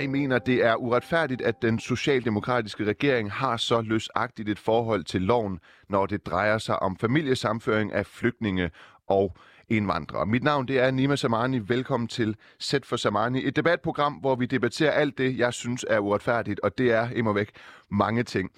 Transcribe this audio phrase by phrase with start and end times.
[0.00, 5.22] Jeg mener, det er uretfærdigt, at den socialdemokratiske regering har så løsagtigt et forhold til
[5.22, 8.70] loven, når det drejer sig om familiesamføring af flygtninge
[9.06, 9.36] og
[9.68, 10.26] indvandrere.
[10.26, 11.58] Mit navn det er Nima Samani.
[11.58, 15.98] Velkommen til Sæt for Samani, et debatprogram, hvor vi debatterer alt det, jeg synes er
[15.98, 17.50] uretfærdigt, og det er imod væk
[17.90, 18.50] mange ting.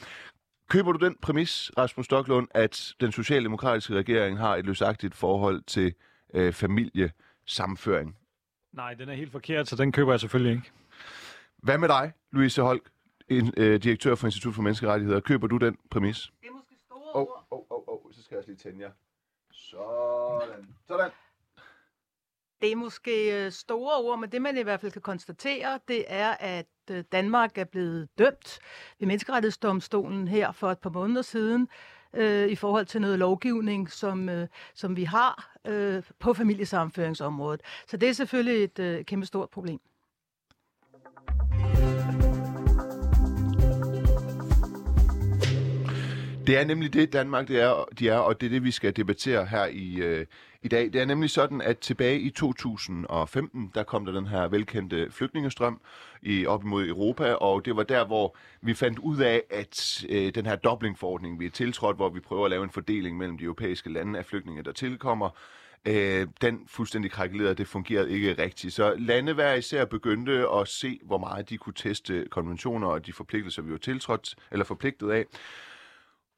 [0.70, 5.94] Køber du den præmis, Rasmus Stoklund, at den socialdemokratiske regering har et løsagtigt forhold til
[6.34, 8.16] øh, familiesamføring?
[8.72, 10.70] Nej, den er helt forkert, så den køber jeg selvfølgelig ikke.
[11.64, 12.90] Hvad med dig, Louise Holk,
[13.28, 15.20] en, øh, direktør for Institut for Menneskerettigheder?
[15.20, 16.32] Køber du den præmis?
[16.40, 17.46] Det er måske store Åh, ord.
[17.50, 18.90] åh, åh, åh, så skal jeg også lige tænde jer.
[19.52, 20.68] Sådan.
[20.88, 21.10] Sådan.
[22.60, 26.04] Det er måske øh, store ord, men det man i hvert fald kan konstatere, det
[26.08, 28.58] er, at øh, Danmark er blevet dømt
[28.98, 31.68] ved menneskerettighedsdomstolen her for et par måneder siden
[32.14, 37.60] øh, i forhold til noget lovgivning, som, øh, som vi har øh, på familiesamføringsområdet.
[37.86, 39.80] Så det er selvfølgelig et øh, kæmpe stort problem.
[46.46, 48.96] Det er nemlig det, Danmark det er, de er, og det er det, vi skal
[48.96, 50.26] debattere her i, øh,
[50.62, 50.92] i dag.
[50.92, 55.80] Det er nemlig sådan, at tilbage i 2015, der kom der den her velkendte flygtningestrøm
[56.22, 60.34] i, op imod Europa, og det var der, hvor vi fandt ud af, at øh,
[60.34, 63.44] den her Dublin-forordning, vi er tiltrådt, hvor vi prøver at lave en fordeling mellem de
[63.44, 65.30] europæiske lande af flygtninge, der tilkommer,
[65.84, 68.74] øh, den fuldstændig krakelerede, det fungerede ikke rigtigt.
[68.74, 73.12] Så lande hver især begyndte at se, hvor meget de kunne teste konventioner og de
[73.12, 75.24] forpligtelser, vi var tiltrådt, eller forpligtet af.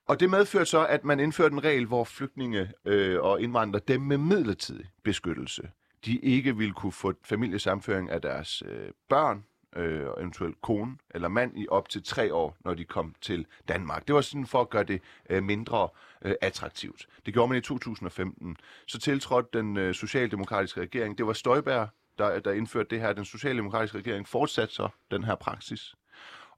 [0.09, 4.01] Og det medførte så, at man indførte en regel, hvor flygtninge øh, og indvandrere, dem
[4.01, 5.71] med midlertidig beskyttelse,
[6.05, 9.45] de ikke ville kunne få familiesamføring af deres øh, børn,
[9.77, 13.47] øh, og eventuelt kone eller mand, i op til tre år, når de kom til
[13.69, 14.07] Danmark.
[14.07, 15.89] Det var sådan for at gøre det øh, mindre
[16.23, 17.07] øh, attraktivt.
[17.27, 18.57] Det gjorde man i 2015.
[18.87, 23.13] Så tiltrådte den øh, socialdemokratiske regering, det var Støjberg, der, der indførte det her.
[23.13, 25.95] Den socialdemokratiske regering fortsatte så den her praksis.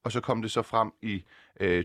[0.05, 1.25] Og så kom det så frem i
[1.61, 1.85] øh,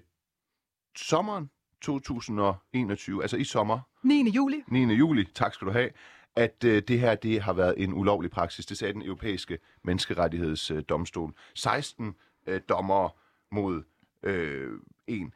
[0.96, 1.50] sommeren
[1.82, 4.30] 2021, altså i sommer, 9.
[4.30, 4.64] juli.
[4.68, 4.94] 9.
[4.94, 5.90] juli, tak skal du have,
[6.36, 8.66] at øh, det her det har været en ulovlig praksis.
[8.66, 11.30] Det sagde den europæiske menneskerettighedsdomstol.
[11.30, 12.16] Øh, 16
[12.48, 13.10] øh, dommere
[13.52, 13.84] mod
[14.24, 15.34] øh, en.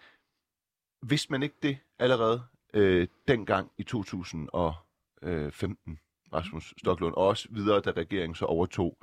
[1.01, 2.43] Vidste man ikke det allerede
[2.73, 4.51] øh, dengang i 2015,
[5.23, 5.51] øh,
[6.33, 8.97] Rasmus Stoklund, og også videre, da regeringen så overtog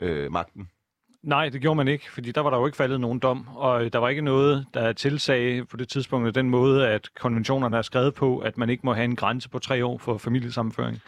[0.00, 0.70] øh, magten?
[1.22, 3.92] Nej, det gjorde man ikke, fordi der var der jo ikke faldet nogen dom, og
[3.92, 8.14] der var ikke noget, der tilsagde på det tidspunkt den måde, at konventionerne er skrevet
[8.14, 11.02] på, at man ikke må have en grænse på tre år for familiesammenføring.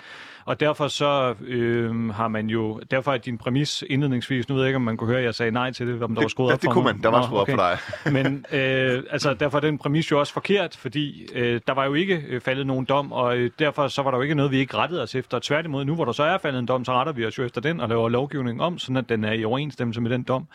[0.45, 4.69] Og derfor så øh, har man jo, derfor er din præmis indledningsvis, nu ved jeg
[4.69, 6.49] ikke, om man kunne høre, at jeg sagde nej til det, om der var skruet
[6.49, 6.95] det, op det for kunne mig.
[6.95, 7.53] man, der var skruet okay.
[7.53, 8.13] op for dig.
[8.23, 11.95] Men øh, altså, derfor er den præmis jo også forkert, fordi øh, der var jo
[11.95, 14.59] ikke øh, faldet nogen dom, og øh, derfor så var der jo ikke noget, vi
[14.59, 15.39] ikke rettede os efter.
[15.39, 17.61] Tværtimod, nu hvor der så er faldet en dom, så retter vi os jo efter
[17.61, 20.49] den og laver lovgivning om, sådan at den er i overensstemmelse Altså med den dom.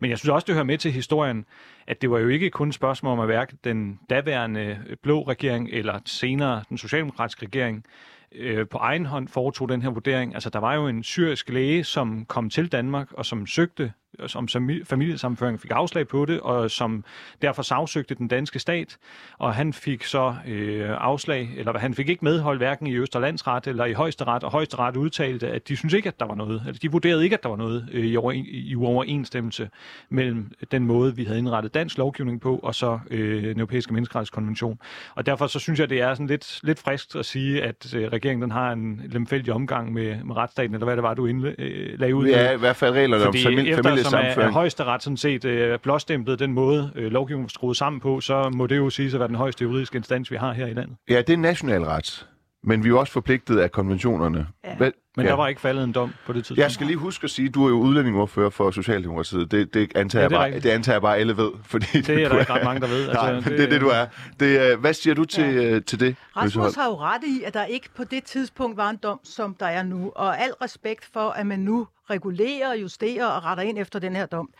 [0.00, 1.44] Men jeg synes også, det hører med til historien,
[1.86, 5.68] at det var jo ikke kun et spørgsmål om at hverken den daværende blå regering
[5.72, 7.84] eller senere den socialdemokratiske regering
[8.32, 10.34] øh, på egen hånd foretog den her vurdering.
[10.34, 13.92] Altså, der var jo en syrisk læge, som kom til Danmark og som søgte
[14.34, 14.48] om
[14.84, 17.04] familiesammenføring fik afslag på det, og som
[17.42, 18.96] derfor sagsøgte den danske stat,
[19.38, 23.84] og han fik så øh, afslag, eller han fik ikke medhold hverken i Østerlandsret eller
[23.84, 26.92] i Højesteret, og Højesteret udtalte, at de synes ikke, at der var noget, eller de
[26.92, 29.68] vurderede ikke, at der var noget øh, i, over, i uoverensstemmelse
[30.08, 34.78] mellem den måde, vi havde indrettet dansk lovgivning på, og så øh, den europæiske menneskerettighedskonvention.
[35.14, 38.08] Og derfor så synes jeg, det er sådan lidt, lidt frisk at sige, at øh,
[38.08, 41.54] regeringen den har en lemfældig omgang med, med retsstaten, eller hvad det var, du indle,
[41.58, 42.26] øh, lagde ud.
[42.26, 45.78] Ja, i hvert fald reglerne om familie, familie som er, er højesteret sådan set øh,
[45.78, 49.18] blåstemplet den måde, øh, lovgivningen er skruet sammen på, så må det jo sige at
[49.18, 50.96] være den højeste juridiske instans, vi har her i landet.
[51.10, 52.26] Ja, det er nationalret.
[52.62, 54.46] Men vi er jo også forpligtet af konventionerne.
[54.64, 54.76] Ja.
[54.76, 55.30] Hvad, Men ja.
[55.30, 56.58] der var ikke faldet en dom på det tidspunkt.
[56.58, 59.50] Jeg skal lige huske at sige, at du er jo udlændingeordfører for Socialdemokratiet.
[59.50, 61.50] Det, det, antager, Ja, det jeg bare, det antager jeg bare, alle ved.
[61.64, 63.08] Fordi Det er der ikke ret mange, der ved.
[63.08, 64.06] Altså, Nej, men det er det, du er.
[64.40, 65.62] Det, øh, hvad siger du til, Ja.
[65.62, 65.80] ja.
[65.80, 66.16] til det?
[66.36, 69.54] Rasmus har jo ret i, at der ikke på det tidspunkt var en dom, som
[69.60, 70.12] der er nu.
[70.16, 74.26] Og al respekt for, at man nu regulerer, justerer og retter ind efter den her
[74.26, 74.50] dom.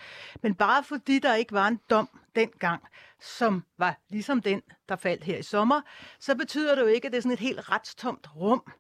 [0.43, 2.08] Men bare fordi der ikke var en dom
[2.40, 2.82] dengang,
[3.20, 5.81] som var ligesom den, der faldt her i sommer,
[6.19, 8.72] så betyder det jo ikke, at det er sådan et helt retstomt rum.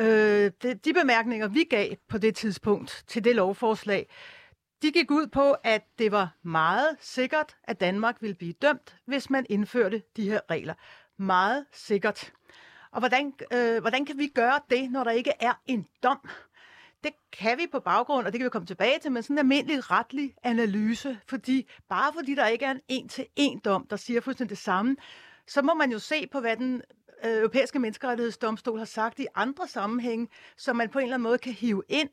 [0.00, 4.08] Øh, det, de bemærkninger, vi gav på det tidspunkt til det lovforslag,
[4.82, 9.30] de gik ud på, at det var meget sikkert, at Danmark ville blive dømt, hvis
[9.30, 10.74] man indførte de her regler.
[11.16, 12.32] Meget sikkert.
[12.92, 16.28] Og hvordan, øh, hvordan kan vi gøre det, når der ikke er en dom?
[17.04, 19.38] Det kan vi på baggrund, og det kan vi komme tilbage til, med sådan en
[19.38, 21.18] almindelig retlig analyse.
[21.28, 24.96] Fordi bare fordi der ikke er en en-til-en dom, der siger fuldstændig det samme,
[25.46, 26.82] så må man jo se på, hvad den
[27.24, 31.38] øh, europæiske menneskerettighedsdomstol har sagt i andre sammenhænge, som man på en eller anden måde
[31.38, 32.08] kan hive ind.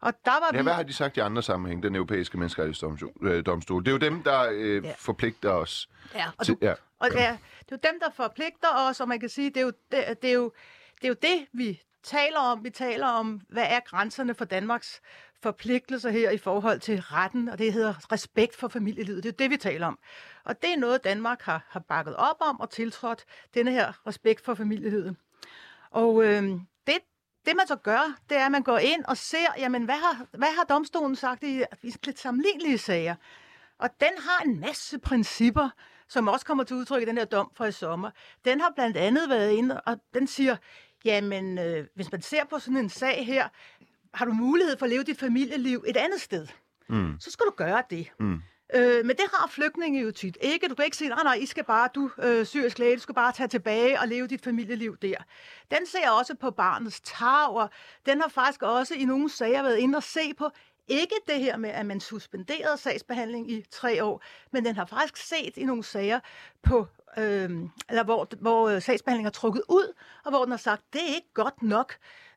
[0.00, 0.62] Og der var Ja, vi...
[0.62, 3.12] hvad har de sagt i andre sammenhæng, den europæiske menneskerettighedsdomstol?
[3.22, 3.36] øh?
[3.84, 4.94] Det er jo dem, der øh, Ja.
[4.98, 6.54] forpligter os Ja, og, til...
[6.54, 6.74] du, Ja.
[6.98, 9.60] og ja, det er jo dem, der forpligter os, og man kan sige, det er
[9.64, 10.52] jo det, det, er jo,
[10.94, 12.64] det, er jo det vi taler om.
[12.64, 15.00] Vi taler om, hvad er grænserne for Danmarks
[15.42, 19.22] forpligtelser her i forhold til retten, og det hedder respekt for familielivet.
[19.22, 19.98] Det er det, vi taler om.
[20.44, 24.44] Og det er noget, Danmark har, har bakket op om og tiltrådt, denne her respekt
[24.44, 25.16] for familielivet.
[25.90, 26.42] Og øh,
[26.86, 26.98] det,
[27.46, 30.26] det man så gør, det er, at man går ind og ser, jamen, hvad har,
[30.38, 33.14] hvad har domstolen sagt i, i lidt sammenlignelige sager?
[33.78, 35.68] Og den har en masse principper,
[36.08, 38.10] som også kommer til udtryk i den her dom fra i sommer.
[38.44, 40.56] Den har blandt andet været inde, og den siger,
[41.04, 43.48] jamen, øh, hvis man ser på sådan en sag her,
[44.14, 46.46] har du mulighed for at leve dit familieliv et andet sted,
[46.88, 47.16] Mm.
[47.20, 48.12] så skal du gøre det.
[48.20, 48.42] Mm.
[48.74, 50.68] Øh, men det har flygtninge jo tit ikke.
[50.68, 53.14] Du kan ikke sige, nej, nej, I skal bare, du øh, syrisk læge, du skal
[53.14, 55.14] bare tage tilbage og leve dit familieliv der.
[55.70, 57.70] Den ser også på barnets tag, og
[58.06, 60.50] den har faktisk også i nogle sager været inde og se på,
[60.88, 64.22] ikke det her med, at man suspenderede sagsbehandling i tre år,
[64.52, 66.20] men den har faktisk set i nogle sager
[66.62, 66.86] på,
[67.18, 67.50] øh,
[67.88, 69.92] eller hvor, hvor øh, sagsbehandlingen er trukket ud,
[70.24, 71.94] og hvor den har sagt, det er ikke godt nok.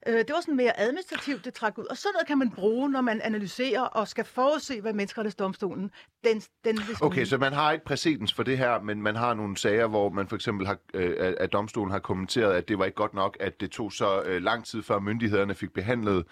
[0.07, 1.85] Øh, det var sådan mere administrativt, det trak ud.
[1.85, 5.91] Og sådan noget kan man bruge, når man analyserer og skal forudse, hvad menneskerettighedsdomstolen
[6.23, 9.33] den, den vil Okay, så man har ikke præcedens for det her, men man har
[9.33, 12.79] nogle sager, hvor man for eksempel har, øh, at- at domstolen har kommenteret, at det
[12.79, 16.25] var ikke godt nok, at det tog så øh, lang tid før myndighederne fik behandlet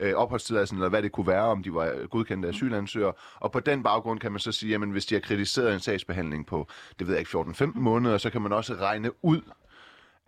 [0.00, 3.12] øh, opholdstilladelsen, eller hvad det kunne være, om de var godkendte asylansøgere.
[3.40, 6.46] Og på den baggrund kan man så sige, at hvis de har kritiseret en sagsbehandling
[6.46, 9.40] på, det ved jeg ikke, 14-15 måneder, så kan man også regne ud,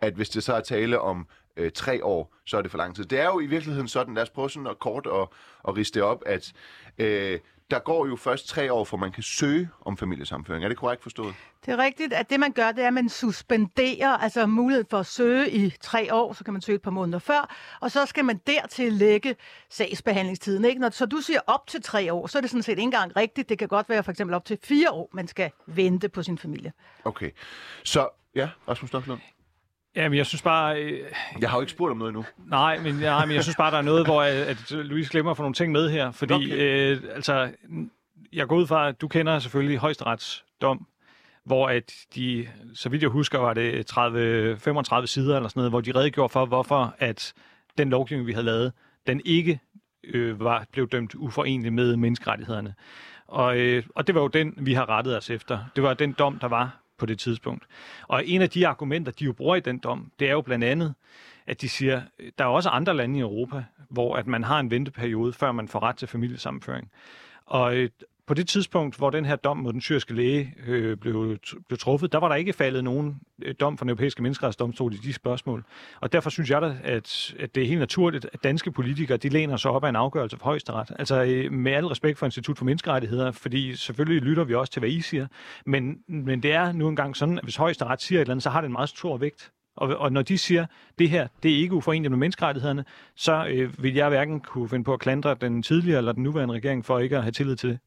[0.01, 1.27] at hvis det så er tale om
[1.57, 3.05] øh, tre år, så er det for lang tid.
[3.05, 5.33] Det er jo i virkeligheden sådan, lad os prøve sådan at kort og,
[5.63, 6.53] og riste det op, at
[6.97, 7.39] øh,
[7.71, 10.63] der går jo først tre år, for man kan søge om familiesamføring.
[10.63, 11.35] Er det korrekt forstået?
[11.65, 14.97] Det er rigtigt, at det man gør, det er, at man suspenderer altså muligheden for
[14.97, 18.05] at søge i tre år, så kan man søge et par måneder før, og så
[18.05, 19.35] skal man dertil lægge
[19.69, 20.65] sagsbehandlingstiden.
[20.65, 20.81] Ikke?
[20.81, 23.15] Når, så du siger op til tre år, så er det sådan set ikke engang
[23.15, 23.49] rigtigt.
[23.49, 26.37] Det kan godt være for eksempel op til fire år, man skal vente på sin
[26.37, 26.73] familie.
[27.05, 27.31] Okay.
[27.83, 29.19] Så, ja, Rasmus Stocklund.
[29.95, 30.81] Jamen, jeg synes bare...
[30.83, 30.99] Øh,
[31.41, 32.25] Jeg har jo ikke spurgt om noget nu.
[32.45, 35.31] nej, men, nej, men jeg synes bare, der er noget, hvor øh, at Louise glemmer
[35.31, 36.11] at få nogle ting med her.
[36.11, 36.91] Fordi, Okay.
[36.95, 37.51] øh, altså,
[38.33, 40.87] jeg går ud fra, at du kender selvfølgelig højesterets dom,
[41.45, 45.71] hvor at de, så vidt jeg husker, var det 30, 35 sider eller sådan noget,
[45.71, 47.33] hvor de redegjorde for, hvorfor at
[47.77, 48.73] den lovgivning, vi havde lavet,
[49.07, 49.59] den ikke
[50.03, 52.73] øh, var, blev dømt uforenelig med menneskerettighederne.
[53.27, 55.59] Og, øh, og det var jo den, vi har rettet os efter.
[55.75, 57.63] Det var den dom, der var på det tidspunkt.
[58.07, 60.65] Og en af de argumenter, de jo bruger i den dom, det er jo blandt
[60.65, 60.93] andet,
[61.47, 64.59] at de siger, øh, der er også andre lande i Europa, hvor at man har
[64.59, 66.91] en venteperiode, før man får ret til familiesammenføring.
[67.45, 67.89] Og øh,
[68.29, 71.37] på det tidspunkt, hvor den her dom mod den syriske læge øh, blev,
[71.67, 74.97] blev truffet, der var der ikke faldet nogen øh, dom fra den europæiske menneskerettighedsdomstol i
[74.97, 75.63] de spørgsmål.
[76.01, 79.29] Og derfor synes jeg da, at, at det er helt naturligt, at danske politikere, de
[79.29, 80.91] læner sig op af en afgørelse fra højesteret.
[80.99, 84.79] Altså øh, med al respekt for Institut for Menneskerettigheder, fordi selvfølgelig lytter vi også til,
[84.79, 85.27] hvad I siger.
[85.65, 88.49] Men, men det er nu engang sådan, at hvis højesteret siger et eller andet, så
[88.49, 89.51] har det en meget stor vægt.
[89.77, 90.65] Og, og når de siger,
[90.99, 92.85] det her, det er ikke uforeneligt med menneskerettighederne,
[93.15, 96.53] så øh, vil jeg hverken kunne finde på at klandre den tidligere eller den nuværende
[96.53, 97.79] regering for ikke at have tillid til det.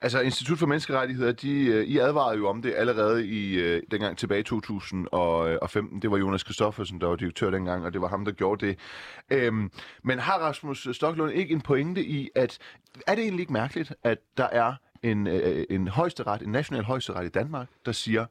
[0.00, 4.18] Altså, Institut for Menneskerettigheder, de, øh, I advarede jo om det allerede i øh, dengang
[4.18, 6.02] tilbage i 2015.
[6.02, 8.78] Det var Jonas Kristoffersen, der var direktør dengang, og det var ham, der gjorde det.
[9.30, 9.70] Øhm,
[10.04, 12.58] men har Rasmus Stocklund ikke en pointe i, at
[13.06, 17.26] er det egentlig ikke mærkeligt, at der er en, øh, en højesteret, en national højesteret
[17.26, 18.26] i Danmark, der siger,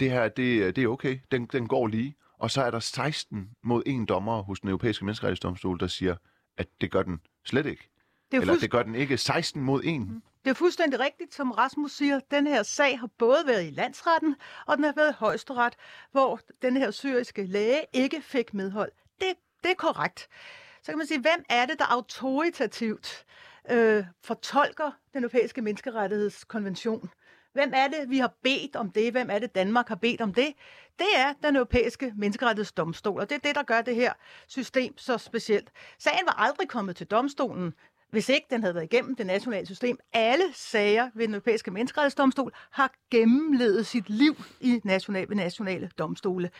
[0.00, 2.14] det her, det, det er okay, den, den går lige.
[2.38, 6.16] Og så er der 16 mod en dommer hos den europæiske menneskerettighedsdomstol, der siger,
[6.58, 7.88] at det gør den slet ikke.
[8.30, 11.34] Det er, Eller fuldst- det gør den ikke 16 mod 1 det er fuldstændig rigtigt,
[11.34, 12.20] som Rasmus siger.
[12.30, 14.36] Den her sag har både været i landsretten,
[14.66, 15.76] og den har været i højesteret,
[16.12, 18.92] hvor den her syriske læge ikke fik medhold.
[19.20, 19.28] Det,
[19.64, 20.28] det er korrekt.
[20.82, 23.24] Så kan man sige, hvem er det, der autoritativt
[23.70, 27.10] øh, fortolker den europæiske menneskerettighedskonvention?
[27.52, 29.12] Hvem er det, vi har bedt om det?
[29.12, 30.54] Hvem er det, Danmark har bedt om det?
[30.98, 34.12] Det er den europæiske menneskerettighedsdomstol, og det er det, der gør det her
[34.46, 35.70] system så specielt.
[35.98, 37.74] Sagen var aldrig kommet til domstolen,
[38.10, 39.98] hvis ikke den havde været igennem det nationale system.
[40.12, 46.50] Alle sager ved den europæiske menneskerettighedsdomstol har gennemlevet sit liv i nationale, ved nationale domstole.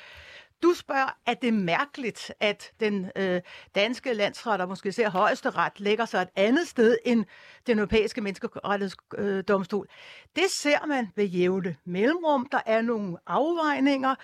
[0.63, 3.41] Du spørger, at det er mærkeligt, at den øh,
[3.75, 7.25] danske landsret, og måske ser højesteret, lægger sig et andet sted end
[7.67, 9.89] den europæiske menneskerettighedsdomstol.
[10.37, 12.49] Det ser man ved jævne mellemrum.
[12.53, 14.15] Der er nogle afvejninger,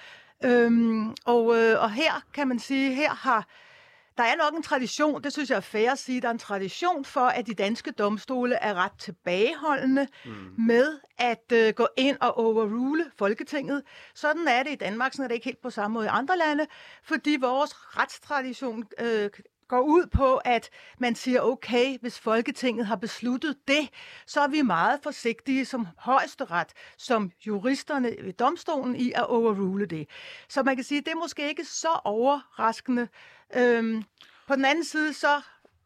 [0.44, 3.46] øhm, og, øh, og her kan man sige, her har
[4.16, 6.38] der er nok en tradition, det synes jeg er fair at sige, der er en
[6.38, 10.32] tradition for, at de danske domstole er ret tilbageholdende mm.
[10.58, 13.82] med at øh, gå ind og overrule Folketinget.
[14.14, 16.38] Sådan er det i Danmark, sådan er det ikke helt på samme måde i andre
[16.38, 16.66] lande,
[17.02, 19.30] fordi vores retstradition øh,
[19.72, 23.88] går ud på, at man siger, okay, hvis Folketinget har besluttet det,
[24.26, 30.08] så er vi meget forsigtige som højesteret, som juristerne ved domstolen i at overrule det.
[30.48, 33.08] Så man kan sige, at det er måske ikke så overraskende.
[33.56, 34.02] Øhm,
[34.48, 35.42] på den anden side, så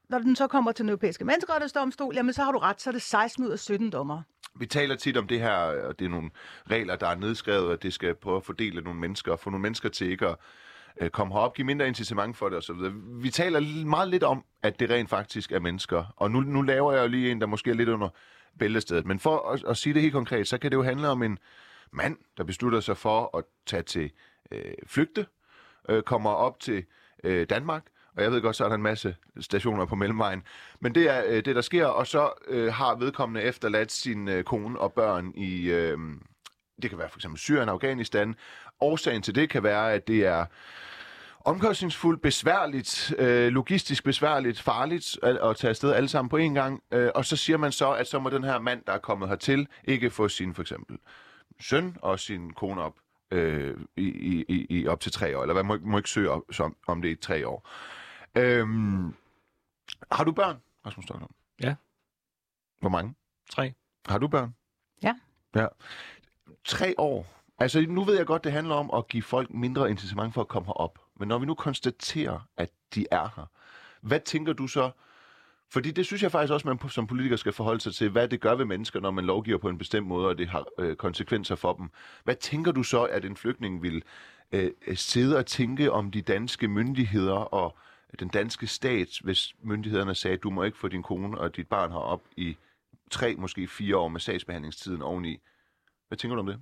[0.09, 2.93] når den så kommer til den europæiske menneskerettighedsdomstol, jamen så har du ret, så er
[2.93, 4.23] det 16 ud af 17 dommer.
[4.59, 6.31] Vi taler tit om det her, og det er nogle
[6.71, 9.63] regler, der er nedskrevet, at det skal prøve at fordele nogle mennesker, og få nogle
[9.63, 10.37] mennesker til ikke at
[11.01, 12.77] øh, komme herop, give mindre incitament for det osv.
[13.23, 16.15] Vi taler meget lidt om, at det rent faktisk er mennesker.
[16.17, 18.09] Og nu, nu laver jeg jo lige en, der måske er lidt under
[18.59, 19.07] bæltestedet.
[19.07, 21.39] Men for at, at sige det helt konkret, så kan det jo handle om en
[21.93, 24.11] mand, der beslutter sig for at tage til
[24.53, 25.27] øh, flygte,
[25.89, 26.85] øh, kommer op til
[27.27, 27.83] øh, Danmark,
[28.17, 30.43] og jeg ved godt, så er der en masse stationer på mellemvejen.
[30.81, 34.45] Men det er øh, det, der sker, og så øh, har vedkommende efterladt sin øh,
[34.45, 35.99] kone og børn i, øh,
[36.83, 38.35] det kan være for eksempel Syrien, Afghanistan.
[38.81, 40.45] Årsagen til det kan være, at det er
[41.45, 46.83] omkostningsfuldt, besværligt, øh, logistisk besværligt, farligt at, at tage afsted alle sammen på én gang.
[46.93, 49.29] Øh, og så siger man så, at så må den her mand, der er kommet
[49.29, 50.99] hertil, ikke få sin for eksempel
[51.61, 52.95] søn og sin kone op
[53.31, 54.05] øh, i,
[54.49, 57.03] i, i op til tre år, eller hvad må, må ikke søge op, som, om
[57.03, 57.69] det er i tre år.
[58.35, 59.15] Øhm,
[60.13, 60.57] har du børn,
[60.87, 61.33] Rasmus Stockholm?
[61.63, 61.75] Ja.
[62.81, 63.15] Hvor mange?
[63.51, 63.73] Tre.
[64.09, 64.55] Har du børn?
[65.03, 65.15] Ja.
[65.55, 65.67] Ja.
[66.65, 67.27] Tre år.
[67.59, 70.49] Altså, nu ved jeg godt, det handler om at give folk mindre incitament for at
[70.49, 70.99] komme herop.
[71.17, 73.47] Men når vi nu konstaterer, at de er her,
[74.01, 74.91] hvad tænker du så?
[75.73, 78.41] Fordi det synes jeg faktisk også, man som politiker skal forholde sig til, hvad det
[78.41, 81.55] gør ved mennesker, når man lovgiver på en bestemt måde, og det har øh, konsekvenser
[81.55, 81.91] for dem.
[82.25, 84.03] Hvad tænker du så, at en flygtning vil
[84.53, 87.77] øh, øh sidde og tænke om de danske myndigheder og
[88.19, 91.69] den danske stat, hvis myndighederne sagde, at du må ikke få din kone og dit
[91.69, 92.57] barn herop i
[93.11, 95.39] tre, måske fire år med sagsbehandlingstiden oveni.
[96.09, 96.61] Hvad tænker du om det?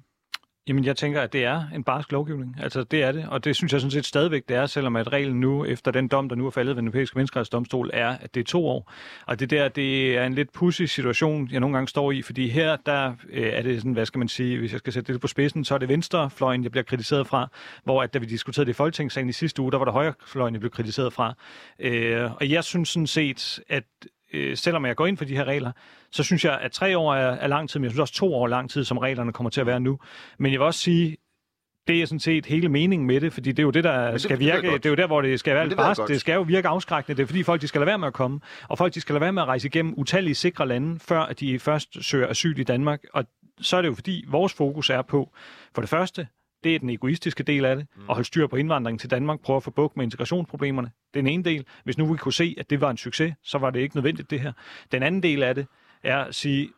[0.69, 2.57] Jamen, jeg tænker, at det er en barsk lovgivning.
[2.63, 3.29] Altså, det er det.
[3.29, 6.09] Og det synes jeg sådan set stadigvæk, det er, selvom at reglen nu, efter den
[6.09, 8.93] dom, der nu er faldet ved den europæiske menneskerettighedsdomstol, er, at det er to år.
[9.27, 12.49] Og det der, det er en lidt pussy situation, jeg nogle gange står i, fordi
[12.49, 15.21] her, der øh, er det sådan, hvad skal man sige, hvis jeg skal sætte det
[15.21, 17.49] på spidsen, så er det venstrefløjen, jeg bliver kritiseret fra,
[17.85, 20.55] hvor at da vi diskuterede det i Folketingssagen i sidste uge, der var det højrefløjen,
[20.55, 21.35] jeg blev kritiseret fra.
[21.79, 23.85] Øh, og jeg synes sådan set, at
[24.35, 25.73] øh, selvom jeg går ind for de her regler,
[26.11, 28.35] så synes jeg, at tre år er, er lang tid, men jeg synes også to
[28.35, 29.99] år er lang tid, som reglerne kommer til at være nu.
[30.39, 31.17] Men jeg vil også sige,
[31.87, 34.21] det er sådan set hele meningen med det, fordi det er jo det, der det,
[34.21, 34.73] skal virke.
[34.73, 36.01] Det er jo der, hvor det skal være det, barsk.
[36.09, 37.17] Det skal jo virke afskrækkende.
[37.17, 38.41] Det er fordi folk, de skal lade være med at komme.
[38.69, 41.41] Og folk, de skal lade være med at rejse igennem utallige sikre lande, før at
[41.41, 43.01] de først søger asyl i Danmark.
[43.13, 43.25] Og
[43.61, 45.31] så er det jo fordi, vores fokus er på,
[45.75, 46.27] for det første,
[46.65, 48.03] det er den egoistiske del af det, mm.
[48.03, 50.91] at holde styr på indvandringen til Danmark, prøve at få bukt med integrationsproblemerne.
[51.15, 51.65] Det er den ene del.
[51.85, 54.31] Hvis nu vi kunne se, at det var en succes, så var det ikke nødvendigt
[54.31, 54.53] det her.
[54.93, 55.67] Den anden del af det
[56.03, 56.71] er at sige,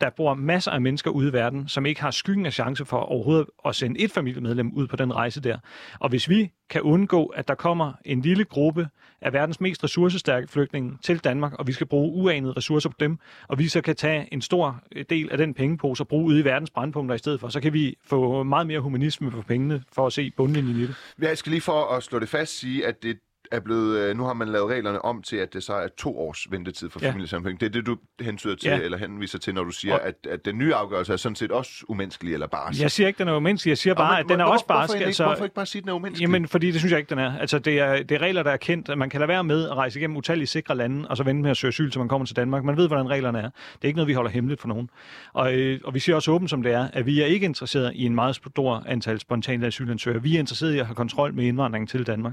[0.00, 2.96] der bor masser af mennesker ude i verden, som ikke har skyggen af chance for
[2.96, 5.58] overhovedet at sende et familiemedlem ud på den rejse der.
[6.00, 8.88] Og hvis vi kan undgå, at der kommer en lille gruppe
[9.20, 13.18] af verdens mest ressourcestærke flygtninge til Danmark, og vi skal bruge uanede ressourcer på dem,
[13.48, 16.44] og vi så kan tage en stor del af den pengepose og bruge ude i
[16.44, 20.06] verdens brandpunkter i stedet for, så kan vi få meget mere humanisme for pengene for
[20.06, 20.94] at se bundlinjen i det.
[21.18, 23.18] Jeg skal lige for at slå det fast sige, at det
[23.52, 26.18] er blevet, øh, nu har man lavet reglerne om til, at det så er to
[26.18, 27.10] års ventetid for ja.
[27.10, 27.60] familiesammenhæng.
[27.60, 28.78] Det er det, du hensyder til, ja.
[28.80, 30.06] eller henviser til, når du siger, og...
[30.06, 32.80] at, at den nye afgørelse er sådan set også umenneskelig eller barsk.
[32.80, 33.70] Jeg siger ikke, den er umenneskelig.
[33.70, 34.92] Jeg siger bare, men, at den er hvor, også barsk.
[34.92, 36.26] Hvorfor, altså, hvorfor ikke bare sige, at den er umenneskelig?
[36.26, 37.38] Jamen, fordi det synes jeg ikke, den er.
[37.38, 38.88] Altså, det er, det er regler, der er kendt.
[38.88, 41.42] At man kan lade være med at rejse igennem utallige sikre lande, og så vente
[41.42, 42.64] med at søge asyl, til man kommer til Danmark.
[42.64, 43.42] Man ved, hvordan reglerne er.
[43.42, 44.90] Det er ikke noget, vi holder hemmeligt for nogen.
[45.32, 47.92] Og, øh, og vi siger også åbent, som det er, at vi er ikke interesseret
[47.94, 50.22] i en meget stor antal spontane asylansøgere.
[50.22, 52.32] Vi er interesseret i at have kontrol med indvandringen til Danmark.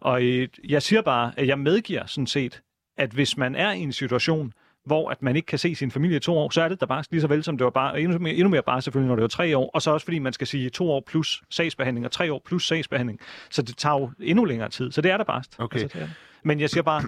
[0.00, 2.62] Og øh, jeg siger bare, at jeg medgiver sådan set,
[2.98, 4.52] at hvis man er i en situation,
[4.86, 6.86] hvor at man ikke kan se sin familie i to år, så er det da
[6.86, 9.16] bare lige så vel, som det var bare, endnu mere, endnu mere bare selvfølgelig, når
[9.16, 12.06] det var tre år, og så også fordi man skal sige to år plus sagsbehandling,
[12.06, 15.16] og tre år plus sagsbehandling, så det tager jo endnu længere tid, så det er
[15.16, 15.42] der bare.
[15.58, 15.80] Okay.
[15.80, 16.14] Altså, det er det.
[16.42, 17.02] Men jeg siger bare,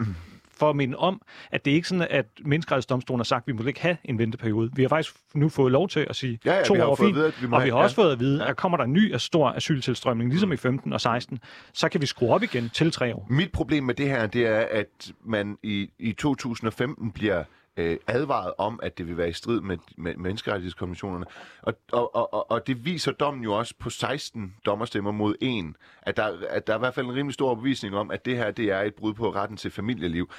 [0.60, 3.52] for at minde om, at det er ikke sådan, at menneskerettighedsdomstolen har sagt, at vi
[3.52, 4.70] må ikke have en venteperiode.
[4.74, 7.32] Vi har faktisk nu fået lov til at sige ja, ja, to år fint, vide,
[7.40, 8.50] vi må og vi har have, også fået at vide, ja.
[8.50, 10.52] at kommer der en ny og stor asyltilstrømning, ligesom mm.
[10.52, 11.38] i 15 og 16,
[11.72, 13.26] så kan vi skrue op igen til tre år.
[13.30, 17.44] Mit problem med det her, det er, at man i, i 2015 bliver
[17.80, 21.24] øh, advaret om, at det vil være i strid med, med menneskerettighedskonventionerne.
[21.62, 26.16] Og, og, og, og det viser dommen jo også på 16 dommerstemmer mod 1, at
[26.16, 28.50] der, at der er i hvert fald en rimelig stor bevisning om, at det her
[28.50, 30.30] det er et brud på retten til familieliv.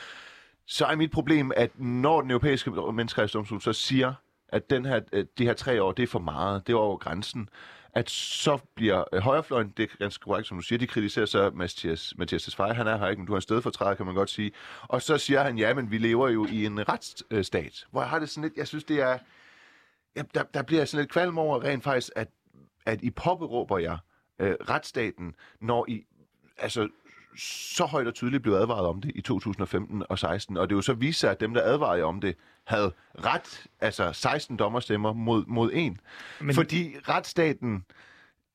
[0.66, 4.14] Så er mit problem, at når den europæiske menneskerettighedsdomstol så siger,
[4.50, 6.98] at den her, øh, de her tre år, det er for meget, det er over
[6.98, 7.50] grænsen,
[7.94, 11.52] at så bliver øh, højrefløjen, det er ganske korrekt, som du siger, de kritiserer så
[11.54, 14.30] Mathias, Mathias Tesfaye, han er her ikke, men du har en stedfortræder, kan man godt
[14.30, 14.52] sige.
[14.82, 18.20] Og så siger han, ja, men vi lever jo i en retsstat, hvor jeg har
[18.20, 19.18] det sådan lidt, jeg synes, det er,
[20.16, 22.28] ja, der, der bliver sådan lidt kvalm over rent faktisk, at,
[22.86, 23.98] at I påberåber jer
[24.40, 26.06] øh, retsstaten, når I
[26.58, 26.90] altså,
[27.38, 30.78] så højt og tydeligt blev advaret om det i 2015 og 16, og det er
[30.78, 35.14] jo så vist sig, at dem, der advarede om det, havde ret, altså 16 dommerstemmer
[35.14, 36.00] mod, mod en.
[36.42, 36.56] Men...
[36.56, 37.86] Fordi retsstaten,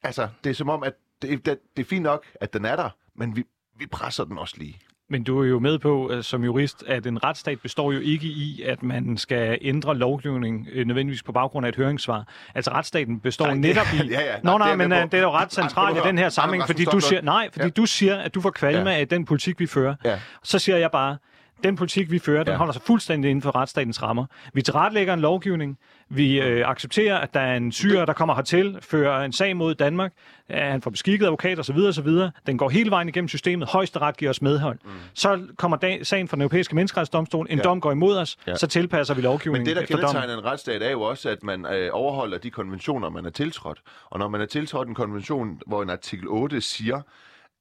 [0.03, 2.77] altså det er som om, at det, det, det er fint nok, at den er
[2.77, 3.45] der, men vi,
[3.79, 4.81] vi presser den også lige.
[5.11, 8.27] Men du er jo med på uh, som jurist, at en retsstat består jo ikke
[8.27, 12.25] i, at man skal ændre lovgivning uh, nødvendigvis på baggrund af et høringssvar.
[12.55, 13.97] Altså retsstaten består nej, netop i...
[14.11, 16.19] ja, ja, nej, Nå, nej, det men uh, det er jo ret centralt i den
[16.19, 17.71] her sammenhæng, fordi du siger, nej, fordi ja.
[17.71, 18.99] du siger, at du får kvalme ja.
[18.99, 19.95] af den politik, vi fører.
[20.05, 20.19] Ja.
[20.43, 21.17] Så siger jeg bare,
[21.65, 22.57] den politik, vi fører, den ja.
[22.57, 24.27] holder sig fuldstændig inden for retsstatens rammer.
[24.53, 25.79] Vi tilrettelægger en lovgivning.
[26.09, 29.75] Vi øh, accepterer, at der er en syrer, der kommer hertil, fører en sag mod
[29.75, 30.13] Danmark.
[30.49, 31.77] at han får beskikket advokat osv.
[31.77, 32.09] osv.
[32.47, 33.69] Den går hele vejen igennem systemet.
[33.69, 34.79] Højesteret giver os medhold.
[34.85, 34.91] Mm.
[35.15, 37.47] Så kommer dag, sagen fra den europæiske menneskerettighedsdomstol.
[37.51, 37.65] En ja.
[37.65, 38.37] dom går imod os.
[38.47, 38.57] Ja.
[38.57, 41.67] Så tilpasser vi lovgivningen Men det, der kendetegner en retsstat, er jo også, at man
[41.67, 43.79] øh, overholder de konventioner, man er tiltrådt.
[44.11, 47.03] Og når man er tiltrådt en konvention, hvor en artikel 8 siger,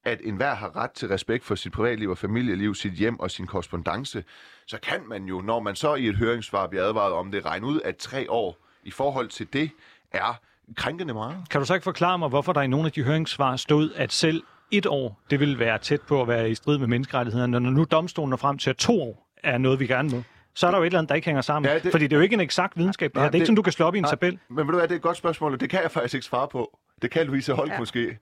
[0.06, 3.48] at enhver har ret til respekt for sit privatliv og familieliv, sit hjem og sin
[3.48, 4.24] korrespondence,
[4.68, 7.66] så kan man jo, når man så i et høringssvar bliver advaret om det, regne
[7.68, 9.70] ud, at tre år i forhold til det
[10.12, 10.40] er
[10.76, 11.38] krænkende meget.
[11.50, 14.14] Kan du så ikke forklare mig, hvorfor der i nogle af de høringssvar stod, at
[14.14, 17.70] selv et år, det vil være tæt på at være i strid med menneskerettighederne, når
[17.70, 20.24] nu domstolen er frem til, at to år er noget, vi gerne må?
[20.56, 21.72] så er der jo et eller andet, der ikke hænger sammen.
[21.72, 23.14] Ja, det, Fordi det er jo ikke en eksakt videnskab.
[23.14, 23.30] Det, her.
[23.30, 24.40] det er ikke sådan, du kan slå op i en tabel.
[24.50, 26.26] Men ved du hvad, det er et godt spørgsmål, og det kan jeg faktisk ikke
[26.26, 26.80] svare på.
[27.02, 27.80] Det kan Louise Holk ja.
[27.80, 28.18] måske.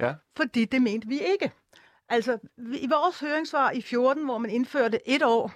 [0.00, 0.14] Ja.
[0.36, 1.52] Fordi det mente vi ikke.
[2.08, 5.52] Altså, i vores høringssvar i 14, hvor man indførte et år,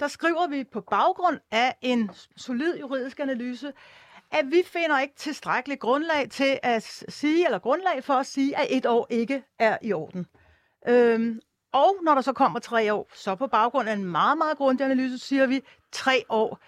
[0.00, 3.72] der skriver vi på baggrund af en solid juridisk analyse,
[4.30, 8.66] at vi finder ikke tilstrækkeligt grundlag til at sige, eller grundlag for at sige, at
[8.70, 10.26] et år ikke er i orden.
[10.88, 11.40] Øhm,
[11.72, 14.84] og når der så kommer tre år, så på baggrund af en meget, meget grundig
[14.84, 15.62] analyse, siger vi,
[15.92, 16.58] tre år,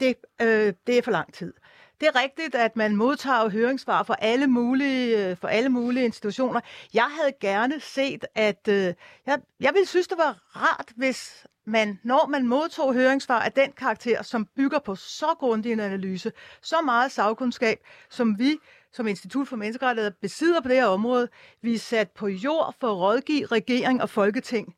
[0.00, 1.54] det, øh, det er for lang tid.
[2.00, 6.60] Det er rigtigt, at man modtager høringssvar for alle mulige, øh, for alle mulige institutioner.
[6.94, 8.94] Jeg havde gerne set, at øh,
[9.26, 13.72] jeg, jeg ville synes, det var rart, hvis man, når man modtog høringssvar af den
[13.72, 17.78] karakter, som bygger på så grundig en analyse, så meget sagkundskab,
[18.10, 18.58] som vi
[18.92, 21.28] som Institut for Menneskerettigheder besidder på det her område,
[21.62, 24.74] vi er sat på jord for at rådgive regering og folketing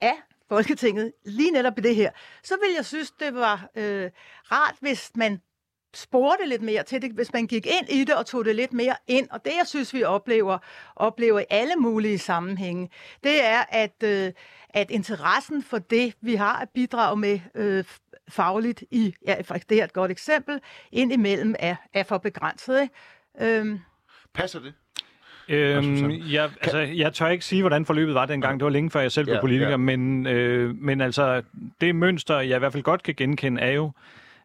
[0.00, 0.14] af
[0.48, 2.10] Folketinget lige netop i det her,
[2.42, 4.10] så vil jeg synes, det var øh,
[4.52, 5.40] rart, hvis man
[5.94, 8.72] spurgte lidt mere til det, hvis man gik ind i det og tog det lidt
[8.72, 9.28] mere ind.
[9.30, 10.58] Og det, jeg synes, vi oplever,
[10.96, 12.90] oplever i alle mulige sammenhænge,
[13.24, 14.32] det er, at, øh,
[14.70, 17.84] at interessen for det, vi har at bidrage med øh,
[18.28, 19.34] fagligt i, ja,
[19.68, 20.60] det er et godt eksempel,
[20.92, 22.82] indimellem er, er for begrænset.
[22.82, 23.58] Ikke?
[23.58, 23.80] Øhm.
[24.34, 24.74] Passer det?
[25.48, 28.60] Øhm, jeg, altså, jeg tør ikke sige, hvordan forløbet var dengang.
[28.60, 29.70] Det var længe før jeg selv blev ja, politiker.
[29.70, 29.76] Ja.
[29.76, 31.42] Men, øh, men altså,
[31.80, 33.92] det mønster, jeg i hvert fald godt kan genkende, er jo,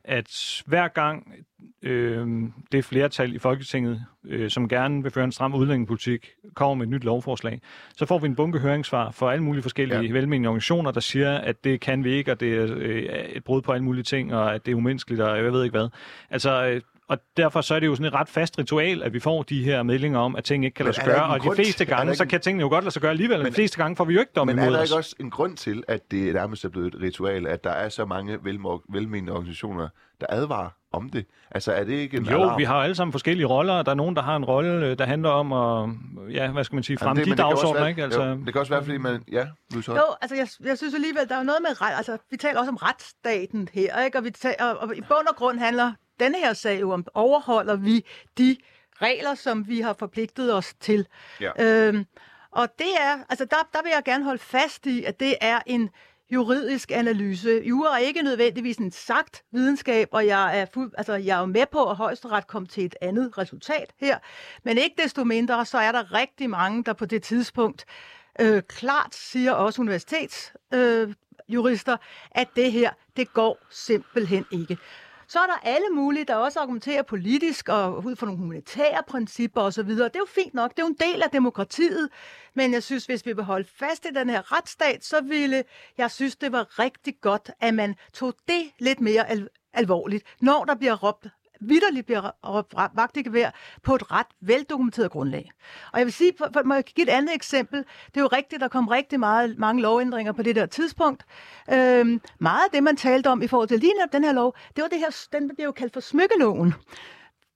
[0.08, 1.34] at hver gang
[1.82, 2.28] øh,
[2.72, 6.90] det flertal i Folketinget, øh, som gerne vil føre en stram udlændingepolitik, kommer med et
[6.90, 7.62] nyt lovforslag,
[7.96, 10.12] så får vi en bunke høringssvar for alle mulige forskellige ja.
[10.12, 13.62] velmenende organisationer, der siger, at det kan vi ikke, og det er øh, et brud
[13.62, 15.90] på alle mulige ting, og at det er umenneskeligt, og jeg ved ikke hvad.
[16.30, 19.20] Altså, øh, og derfor så er det jo sådan et ret fast ritual, at vi
[19.20, 21.24] får de her meldinger om, at ting ikke kan lade sig gøre.
[21.24, 23.38] Og de fleste gange, så kan tingene jo godt lade sig gøre alligevel.
[23.38, 25.16] Men de fleste gange får vi jo ikke dom imod Men er der ikke også
[25.20, 28.38] en grund til, at det nærmest er blevet et ritual, at der er så mange
[28.90, 29.88] velmenende organisationer,
[30.22, 31.26] der advarer om det?
[31.52, 32.58] Altså er det ikke en Jo, alarm?
[32.60, 33.82] vi har alle sammen forskellige roller.
[33.82, 35.90] Der er nogen, der har en rolle, øh, der handler om at,
[36.34, 38.04] ja, hvad skal man sige, fremme de dagsordner, ikke?
[38.04, 39.94] Altså, jo, det kan også være, fordi man, ja, du så.
[39.96, 42.78] Jo, altså jeg, jeg synes alligevel, der er noget med, altså vi taler også om
[42.78, 44.18] retsstaten her, ikke?
[44.18, 47.06] Og, vi taler, og, og i bund og grund handler denne her sag jo om,
[47.14, 48.06] overholder vi
[48.38, 48.58] de
[49.02, 51.08] regler, som vi har forpligtet os til.
[51.42, 51.52] Ja.
[51.60, 52.06] Øhm,
[52.52, 55.60] og det er, altså der, der vil jeg gerne holde fast i, at det er
[55.66, 55.90] en
[56.30, 57.62] juridisk analyse.
[57.66, 61.46] Jura er ikke nødvendigvis en sagt videnskab, og jeg er, fuld, altså, jeg er jo
[61.46, 64.18] med på, at højesteret kom til et andet resultat her.
[64.64, 67.86] Men ikke desto mindre, så er der rigtig mange, der på det tidspunkt
[68.40, 72.00] øh, klart siger, også universitetsjurister, øh,
[72.32, 74.78] at det her, det går simpelthen ikke.
[75.30, 79.62] Så er der alle mulige, der også argumenterer politisk og ud fra nogle humanitære principper
[79.62, 79.90] osv.
[79.90, 82.10] Det er jo fint nok, det er jo en del af demokratiet.
[82.54, 85.64] Men jeg synes, hvis vi vil holde fast i den her retsstat, så ville
[85.98, 90.66] jeg synes, det var rigtig godt, at man tog det lidt mere al- alvorligt, når
[90.66, 91.28] der bliver råbt
[91.62, 93.50] vidderligt bliver råbt vagt i gevær
[93.84, 95.52] på et ret veldokumenteret grundlag.
[95.94, 97.80] Og jeg vil sige, for, for, må jeg give et andet eksempel.
[98.08, 101.24] Det er jo rigtigt, der kom rigtig meget, mange lovændringer på det der tidspunkt.
[101.74, 104.82] Øhm, meget af det, man talte om i forhold til lige den her lov, det
[104.82, 106.74] var det her, den blev jo kaldt for smykkeloven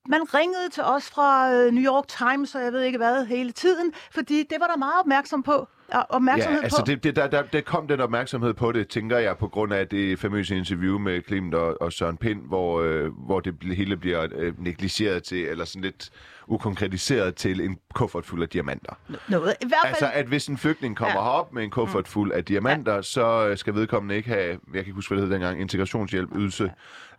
[0.10, 3.52] man ringede til os fra øh, New York Times, og jeg ved ikke hvad, hele
[3.52, 5.68] tiden, fordi det var der meget opmærksom på.
[6.10, 6.86] Opmærksomhed ja, altså på.
[6.86, 9.88] Det, det, der, der, der kom den opmærksomhed på det, tænker jeg, på grund af
[9.88, 14.28] det famøse interview med Clement og, og Søren Pind, hvor, øh, hvor det hele bliver
[14.36, 16.10] øh, negligeret til, eller sådan lidt
[16.48, 18.94] ukonkretiseret til en kuffert fuld af diamanter.
[19.28, 19.94] Noget, i hvert fald...
[19.94, 21.24] Altså, at hvis en flygtning kommer ja.
[21.24, 23.02] herop med en kuffert fuld af diamanter, ja.
[23.02, 26.30] så øh, skal vedkommende ikke have, jeg kan ikke huske, hvad det hed dengang, integrationshjælp,
[26.36, 26.72] ydelse.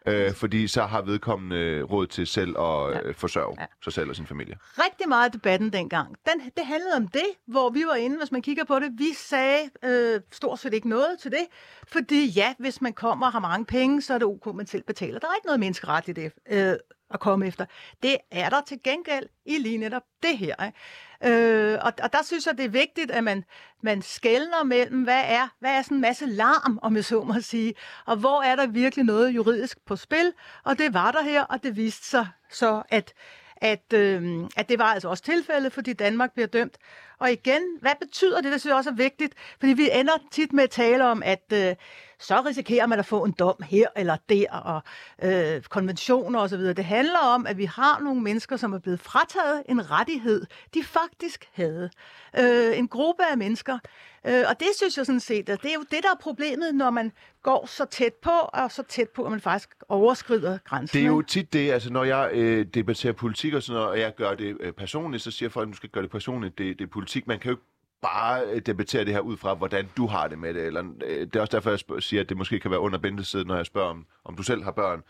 [0.07, 3.67] Ja øh, fordi så har vedkommende råd til selv at øh, forsørge ja.
[3.85, 4.57] sig selv og sin familie.
[4.63, 8.33] Rigtig meget af debatten dengang, den, det handlede om det, hvor vi var inde, hvis
[8.33, 8.93] man kigger på det.
[8.99, 11.47] Vi sagde øh, stort set ikke noget til det,
[11.89, 14.83] fordi ja, hvis man kommer og har mange penge, så er det ok, man selv
[14.83, 15.19] betaler.
[15.19, 16.33] Der er ikke noget menneskeret i det.
[16.51, 16.75] Øh,
[17.15, 17.67] at komme efter.
[18.03, 20.65] Det er der til gengæld i lige netop det her.
[20.67, 20.79] Ikke?
[21.25, 23.45] Øh, og, og der synes jeg, det er vigtigt, at man,
[23.83, 27.41] man skældner mellem, hvad er, hvad er sådan en masse larm, om jeg så må
[27.41, 27.75] sige,
[28.07, 30.33] og hvor er der virkelig noget juridisk på spil,
[30.65, 33.15] og det var der her, og det viste sig så, at
[33.63, 36.79] at, øh, at det var altså også tilfældet, fordi Danmark bliver dømt.
[37.19, 38.53] Og igen, hvad betyder det?
[38.53, 41.53] Det synes jeg også er vigtigt, fordi vi ender tit med at tale om, at
[41.53, 41.75] øh,
[42.23, 44.83] så risikerer man at få en dom her eller der, og
[45.23, 46.59] øh, konventioner osv.
[46.61, 50.85] Det handler om, at vi har nogle mennesker, som er blevet frataget en rettighed, de
[50.85, 51.91] faktisk havde.
[52.39, 53.79] Øh, en gruppe af mennesker.
[54.27, 56.75] Øh, og det synes jeg sådan set, at det er jo det, der er problemet,
[56.75, 60.99] når man går så tæt på, og så tæt på, at man faktisk overskrider grænsen.
[60.99, 64.01] Det er jo tit det, altså når jeg øh, debatterer politik og sådan noget, og
[64.01, 66.79] jeg gør det øh, personligt, så siger folk, at du skal gøre det personligt, det,
[66.79, 67.27] det er politik.
[67.27, 67.72] Man kan jo ikke
[68.03, 70.67] bare øh, debattere det her ud fra, hvordan du har det med det.
[70.67, 73.47] Eller, øh, det er også derfor, jeg siger, at det måske kan være under bæltestedet,
[73.47, 75.03] når jeg spørger, om, om du selv har børn.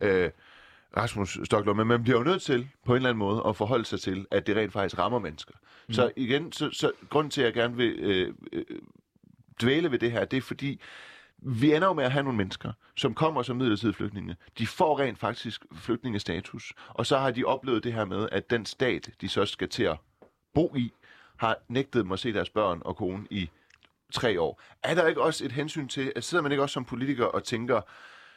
[0.00, 0.30] Øh,
[0.96, 3.84] Rasmus Stoklund, men man bliver jo nødt til på en eller anden måde at forholde
[3.84, 5.54] sig til, at det rent faktisk rammer mennesker.
[5.88, 5.94] Mm.
[5.94, 8.64] Så igen, så, så grunden til, at jeg gerne vil øh, øh,
[9.62, 10.80] dvæle ved det her, det er fordi,
[11.38, 14.36] vi ender jo med at have nogle mennesker, som kommer som midlertidige flygtninge.
[14.58, 18.66] De får rent faktisk flygtningestatus, og så har de oplevet det her med, at den
[18.66, 19.96] stat, de så skal til at
[20.54, 20.92] bo i,
[21.40, 23.50] har nægtet dem at se deres børn og kone i
[24.12, 24.60] tre år.
[24.82, 27.44] Er der ikke også et hensyn til, at sidder man ikke også som politiker og
[27.44, 27.80] tænker,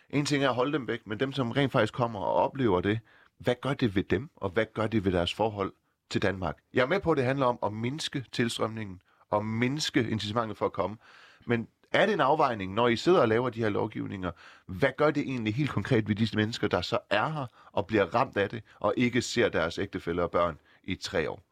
[0.10, 2.82] en ting er at holde dem væk, men dem, som rent faktisk kommer og oplever
[2.82, 3.00] det,
[3.38, 5.74] hvad gør det ved dem, og hvad gør det ved deres forhold
[6.10, 6.58] til Danmark?
[6.74, 10.66] Jeg er med på, at det handler om at mindske tilstrømningen, og mindske incitamentet for
[10.66, 10.98] at komme.
[11.46, 14.32] Men er det en afvejning, når I sidder og laver de her lovgivninger?
[14.66, 18.16] Hvad gør det egentlig helt konkret ved disse mennesker, der så er her og bliver
[18.16, 21.44] ramt af det, og ikke ser deres ægtefæller og børn i tre år?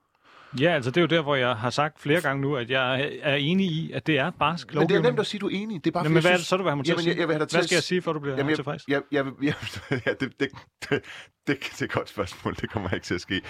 [0.60, 3.12] Ja, altså det er jo der, hvor jeg har sagt flere gange nu, at jeg
[3.22, 4.92] er enig i, at det er barsk lovgivning.
[4.92, 5.84] Men det er nemt at sige, at du er enig.
[5.84, 7.18] Det er bare, Jamen, hvad er det så, du vil have mig til jamen, jeg,
[7.18, 8.84] jeg vil have til Hvad skal jeg sige, for du bliver jamen, tilfreds?
[8.88, 9.56] Jeg, jeg, jeg,
[9.92, 10.52] jeg, ja, det, det, det,
[10.90, 11.04] det,
[11.48, 12.56] det, er et godt spørgsmål.
[12.56, 13.42] Det kommer ikke til at ske.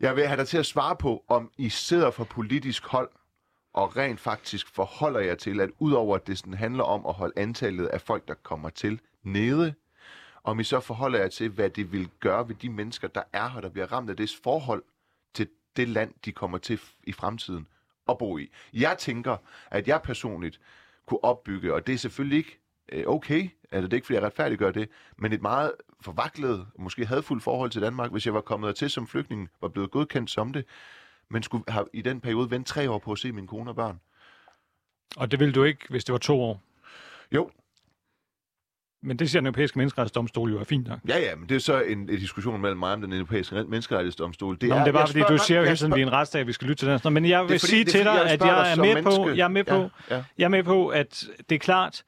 [0.00, 3.08] Jeg vil have dig til at svare på, om I sidder for politisk hold,
[3.74, 7.32] og rent faktisk forholder jeg til, at udover at det sådan handler om at holde
[7.36, 9.74] antallet af folk, der kommer til nede,
[10.44, 13.48] om I så forholder jer til, hvad det vil gøre ved de mennesker, der er
[13.48, 14.82] her, der bliver ramt af det forhold
[15.78, 17.66] det land, de kommer til i fremtiden
[18.08, 18.50] at bo i.
[18.72, 19.36] Jeg tænker,
[19.70, 20.60] at jeg personligt
[21.06, 22.58] kunne opbygge, og det er selvfølgelig ikke
[22.92, 27.06] øh, okay, altså det er ikke, fordi jeg retfærdiggør det, men et meget forvaklet, måske
[27.06, 30.52] hadfuldt forhold til Danmark, hvis jeg var kommet til som flygtning, var blevet godkendt som
[30.52, 30.64] det,
[31.28, 33.76] men skulle have i den periode ventet tre år på at se min kone og
[33.76, 34.00] børn.
[35.16, 36.62] Og det ville du ikke, hvis det var to år?
[37.32, 37.50] Jo,
[39.02, 40.98] men det siger den europæiske menneskerettighedsdomstol jo er fint nok.
[41.08, 44.58] Ja, ja, men det er så en, en diskussion mellem mig og den europæiske menneskerettighedsdomstol.
[44.60, 46.06] Det, Nå, er, det er bare fordi, du siger jo hele tiden, at vi er
[46.06, 47.12] en retsstat, vi skal lytte til den.
[47.12, 49.64] Men jeg vil fordi, sige til dig, at jeg er med på, jeg er med
[49.64, 49.74] på,
[50.10, 50.24] ja, ja.
[50.38, 52.02] jeg er med på, at det er klart,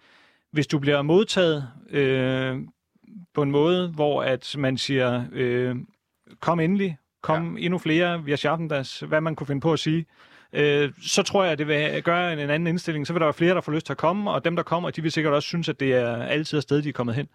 [0.53, 2.59] hvis du bliver modtaget øh,
[3.35, 5.77] på en måde, hvor at man siger, øh,
[6.41, 7.65] kom endelig, kom ja.
[7.65, 10.07] endnu flere, vi har Schaffendas, hvad man kunne finde på at sige,
[10.53, 13.07] øh, så tror jeg, at det vil gøre en, en anden indstilling.
[13.07, 14.91] Så vil der være flere, der får lyst til at komme, og dem, der kommer,
[14.91, 17.29] de vil sikkert også synes, at det er altid et sted, de er kommet hen.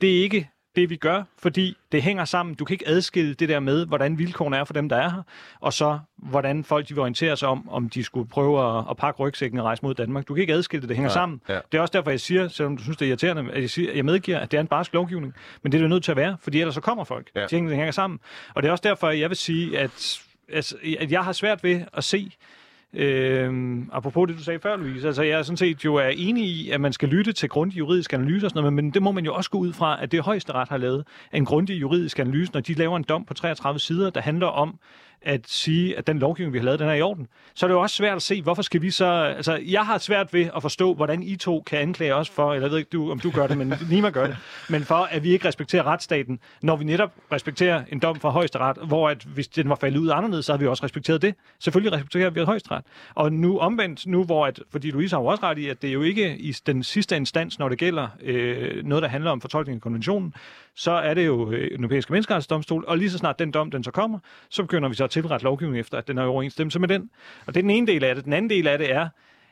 [0.00, 2.54] Det er ikke det, vi gør, fordi det hænger sammen.
[2.54, 5.22] Du kan ikke adskille det der med, hvordan vilkårene er for dem, der er her,
[5.60, 8.96] og så hvordan folk de vil orientere sig om, om de skulle prøve at, at
[8.96, 10.28] pakke rygsækken og rejse mod Danmark.
[10.28, 11.40] Du kan ikke adskille det, det hænger ja, sammen.
[11.48, 11.58] Ja.
[11.72, 13.92] Det er også derfor, jeg siger, selvom du synes, det er irriterende, at jeg, siger,
[13.92, 16.16] jeg medgiver, at det er en barsk lovgivning, men det er det nødt til at
[16.16, 17.30] være, fordi ellers så kommer folk.
[17.34, 17.40] Ja.
[17.40, 18.20] Det hænger sammen.
[18.54, 20.20] Og det er også derfor, jeg vil sige, at
[20.52, 22.32] altså, at jeg har svært ved at se,
[22.94, 26.44] Øhm, apropos det, du sagde før, Louise, altså jeg er sådan set jo er enig
[26.44, 29.12] i, at man skal lytte til grundig juridisk analyse og sådan noget, men det må
[29.12, 32.18] man jo også gå ud fra, at det højeste ret har lavet en grundig juridisk
[32.18, 34.78] analyse, når de laver en dom på 33 sider, der handler om
[35.24, 37.74] at sige, at den lovgivning, vi har lavet, den er i orden, så er det
[37.74, 39.04] jo også svært at se, hvorfor skal vi så...
[39.36, 42.66] Altså, jeg har svært ved at forstå, hvordan I to kan anklage os for, eller
[42.66, 44.36] jeg ved ikke, du, om du gør det, men Nima gør det,
[44.68, 48.76] men for, at vi ikke respekterer retsstaten, når vi netop respekterer en dom fra højesteret,
[48.86, 51.34] hvor at, hvis den var faldet ud anderledes, så har vi også respekteret det.
[51.58, 52.84] Selvfølgelig respekterer vi højesteret.
[53.14, 55.88] Og nu omvendt, nu hvor, at, fordi Louise har jo også ret i, at det
[55.88, 59.40] er jo ikke i den sidste instans, når det gælder øh, noget, der handler om
[59.40, 60.34] fortolkning af konventionen,
[60.76, 63.84] så er det jo øh, den europæiske menneskerettighedsdomstol, og lige så snart den dom, den
[63.84, 66.78] så kommer, så begynder vi så at tilrette lovgivningen efter, at den er i overensstemmelse
[66.78, 67.10] med den.
[67.46, 68.24] Og det er den ene del af det.
[68.24, 69.08] Den anden del af det er,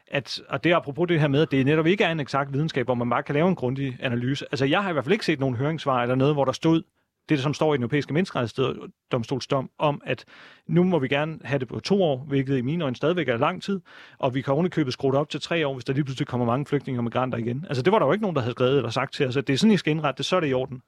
[0.06, 2.52] at, og det er apropos det her med, at det netop ikke er en eksakt
[2.52, 4.46] videnskab, hvor man bare kan lave en grundig analyse.
[4.52, 6.82] Altså, jeg har i hvert fald ikke set nogen høringssvar eller noget, hvor der stod,
[7.30, 10.24] det, som står i den europæiske menneskerettighedsdomstolsdom, om at
[10.66, 13.36] nu må vi gerne have det på to år, hvilket i mine øjne stadigvæk er
[13.36, 13.80] lang tid,
[14.18, 16.66] og vi kan ovenikøbet skrue op til tre år, hvis der lige pludselig kommer mange
[16.66, 17.64] flygtninge og migranter igen.
[17.68, 19.46] Altså det var der jo ikke nogen, der havde skrevet eller sagt til os, at
[19.46, 20.82] det er sådan, I skal indrette det, så er det i orden.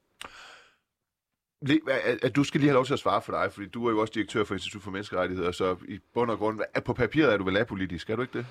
[2.21, 4.01] At du skal lige have lov til at svare for dig, fordi du er jo
[4.01, 7.43] også direktør for Institut for Menneskerettigheder, så i bund og grund, på papiret er du
[7.43, 8.45] vel apolitisk, er du ikke det?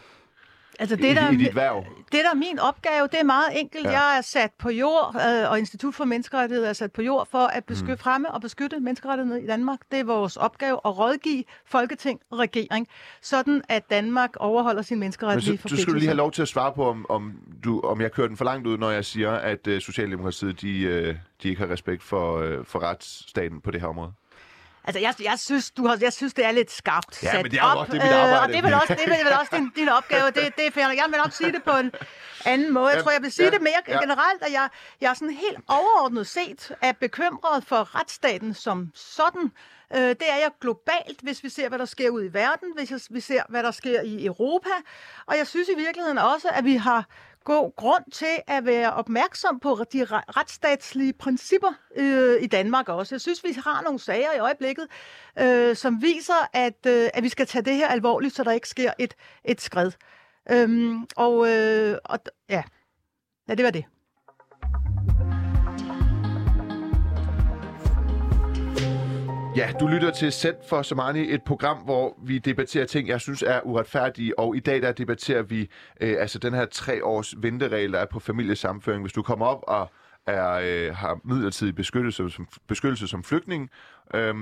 [0.79, 1.85] Altså det, der, I, i dit værv?
[2.13, 3.85] Det, der er min opgave, det er meget enkelt.
[3.85, 3.91] Ja.
[3.91, 7.39] Jeg er sat på jord, øh, og Institut for Menneskerettigheder er sat på jord for
[7.39, 7.99] at beskytte, mm.
[7.99, 9.79] fremme og beskytte menneskerettigheder i Danmark.
[9.91, 12.89] Det er vores opgave at rådgive Folketing og regering,
[13.23, 15.59] sådan at Danmark overholder sin menneskerettighed.
[15.59, 17.33] Du skulle lige have lov til at svare på, om, om,
[17.65, 21.09] du, om jeg kører den for langt ud, når jeg siger, at uh, Socialdemokratiet de,
[21.09, 24.13] uh, de ikke har respekt for, uh, for retsstaten på det her område.
[24.85, 27.51] Altså, jeg, jeg, synes, du har, jeg synes, det er lidt skarpt ja, sat men
[27.51, 27.77] det er op.
[27.77, 28.35] Godt, det er mit arbejde.
[28.35, 30.27] Øh, og det er vel også, det er vel også din, din opgave.
[30.27, 30.85] Det, det er fair.
[30.85, 31.93] Jeg vil nok sige det på en
[32.45, 32.89] anden måde.
[32.89, 34.01] Jeg tror, jeg vil sige ja, det mere ja.
[34.01, 34.69] generelt, at jeg,
[35.01, 39.53] jeg er sådan helt overordnet set er bekymret for retsstaten som sådan.
[39.95, 42.93] Øh, det er jeg globalt, hvis vi ser, hvad der sker ud i verden, hvis
[43.11, 44.71] vi ser, hvad der sker i Europa.
[45.27, 47.07] Og jeg synes i virkeligheden også, at vi har
[47.45, 53.15] god grund til at være opmærksom på de retsstatslige principper øh, i Danmark også.
[53.15, 54.87] Jeg synes, vi har nogle sager i øjeblikket,
[55.39, 58.69] øh, som viser, at, øh, at vi skal tage det her alvorligt, så der ikke
[58.69, 59.93] sker et, et skred.
[60.51, 62.63] Øhm, og, øh, og ja.
[63.49, 63.85] ja, det var det.
[69.57, 73.43] Ja, du lytter til Sæt for Somani, et program, hvor vi debatterer ting, jeg synes
[73.43, 74.39] er uretfærdige.
[74.39, 75.61] Og i dag der debatterer vi
[76.01, 79.03] øh, altså den her tre års venteregel, der er på familiesamføring.
[79.03, 79.91] Hvis du kommer op og
[80.27, 83.71] er, øh, har midlertidig beskyttelse som, beskyttelse som flygtning,
[84.15, 84.35] øh,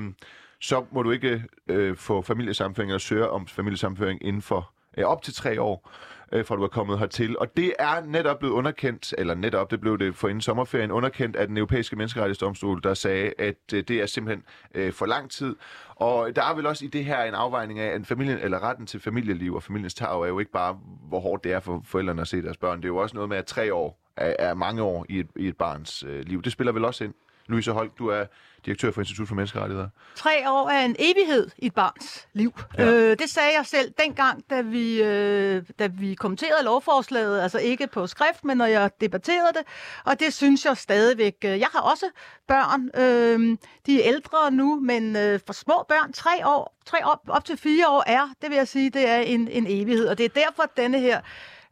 [0.61, 5.23] så må du ikke øh, få familiesamføring eller søge om familiesamføring inden for øh, op
[5.23, 5.91] til tre år
[6.33, 7.39] øh, fra du er kommet hertil.
[7.39, 11.37] Og det er netop blevet underkendt, eller netop, det blev det for inden sommerferien, underkendt
[11.37, 15.57] af den europæiske menneskerettighedsdomstol, der sagde, at øh, det er simpelthen øh, for lang tid.
[15.89, 18.87] Og der er vel også i det her en afvejning af, at familien, eller retten
[18.87, 22.21] til familieliv og familiens tag er jo ikke bare, hvor hårdt det er for forældrene
[22.21, 22.79] at se deres børn.
[22.79, 25.29] Det er jo også noget med, at tre år er, er mange år i et,
[25.37, 26.43] i et barns øh, liv.
[26.43, 27.15] Det spiller vel også ind.
[27.51, 28.25] Louise Holk, du er
[28.67, 29.89] direktør for Institut for Menneskerettigheder.
[30.15, 32.53] Tre år er en evighed i et barns liv.
[32.79, 32.87] Ja.
[32.87, 37.87] Øh, det sagde jeg selv dengang, da vi, øh, da vi kommenterede lovforslaget, altså ikke
[37.87, 39.63] på skrift, men når jeg debatterede det,
[40.05, 41.37] og det synes jeg stadigvæk.
[41.45, 42.07] Øh, jeg har også
[42.49, 47.25] børn, øh, de er ældre nu, men øh, for små børn, tre år, tre år,
[47.29, 50.19] op til fire år er, det vil jeg sige, det er en, en evighed, og
[50.19, 51.21] det er derfor, at denne her,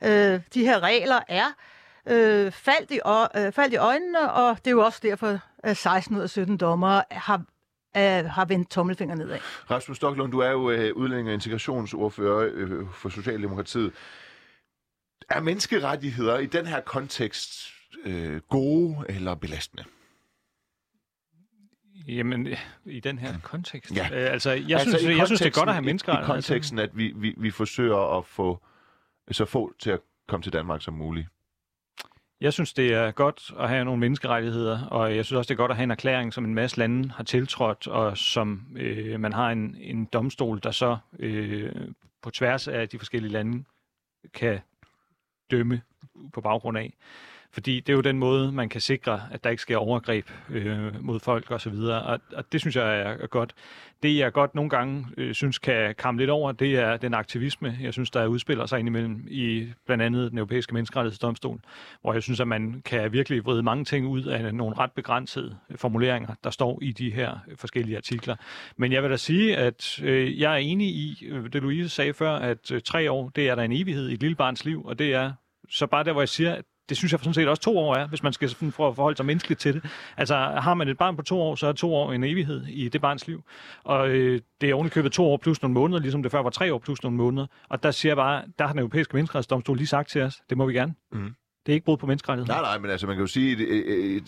[0.03, 1.45] øh, de her regler er
[2.11, 3.01] øh, faldt, i,
[3.37, 6.57] øh, faldt i øjnene, og det er jo også derfor, at 16 ud af 17
[6.57, 7.42] dommer har
[7.97, 9.38] øh, har vendt tommelfinger nedad.
[9.71, 13.92] Rasmus Stocklund, du er jo øh, udlænding og integrationsordfører øh, for Socialdemokratiet.
[15.31, 17.51] Er menneskerettigheder i den her kontekst
[18.05, 19.85] øh, gode eller belastende?
[22.09, 22.49] Jamen,
[22.85, 23.97] i den her kontekst?
[23.97, 24.09] Ja.
[24.12, 26.35] Øh, altså, jeg, altså, synes, jeg synes, det er godt at have menneskerettigheder.
[26.35, 28.62] I, i konteksten, at vi, vi, vi forsøger at få
[29.31, 31.29] så få til at komme til Danmark som muligt.
[32.40, 35.62] Jeg synes, det er godt at have nogle menneskerettigheder, og jeg synes også, det er
[35.62, 39.33] godt at have en erklæring, som en masse lande har tiltrådt, og som øh, man
[39.33, 41.72] har en, en domstol, der så øh,
[42.22, 43.64] på tværs af de forskellige lande
[44.35, 44.61] kan
[45.51, 45.83] dømme
[46.33, 46.94] på baggrund af.
[47.51, 51.05] Fordi det er jo den måde, man kan sikre, at der ikke sker overgreb øh,
[51.05, 53.55] mod folk osv., og, og, og det synes jeg er, godt.
[54.03, 57.79] Det jeg godt nogle gange øh, synes kan komme lidt over, det er den aktivisme,
[57.81, 61.61] jeg synes, der udspiller sig indimellem i blandt andet den europæiske menneskerettighedsdomstol,
[62.03, 65.57] hvor jeg synes, at man kan virkelig vride mange ting ud af nogle ret begrænsede
[65.71, 68.37] øh, formuleringer, der står i de her øh, forskellige artikler.
[68.77, 72.15] Men jeg vil da sige, at øh, jeg er enig i øh, det, Louise sagde
[72.15, 74.85] før, at øh, tre år, det er der en evighed i et lille barns liv,
[74.85, 75.33] og det er
[75.71, 77.94] så bare der, hvor jeg siger, at det synes jeg sådan set også to år
[77.94, 79.85] er, hvis man skal for at forholde sig menneskeligt til det.
[80.16, 82.88] Altså har man et barn på to år, så er to år en evighed i
[82.88, 83.42] det barns liv.
[83.85, 86.74] Og øh, det er ovenikøbet to år plus nogle måneder, ligesom det før var tre
[86.74, 87.46] år plus nogle måneder.
[87.68, 90.59] Og der siger jeg bare, der har den europæiske menneskerettighedsdomstol lige sagt til os, det
[90.59, 90.94] må vi gerne.
[91.12, 91.35] Mm.
[91.66, 92.62] Det er ikke brud på menneskerettigheden.
[92.62, 93.53] Nej, nej, men altså man kan jo sige,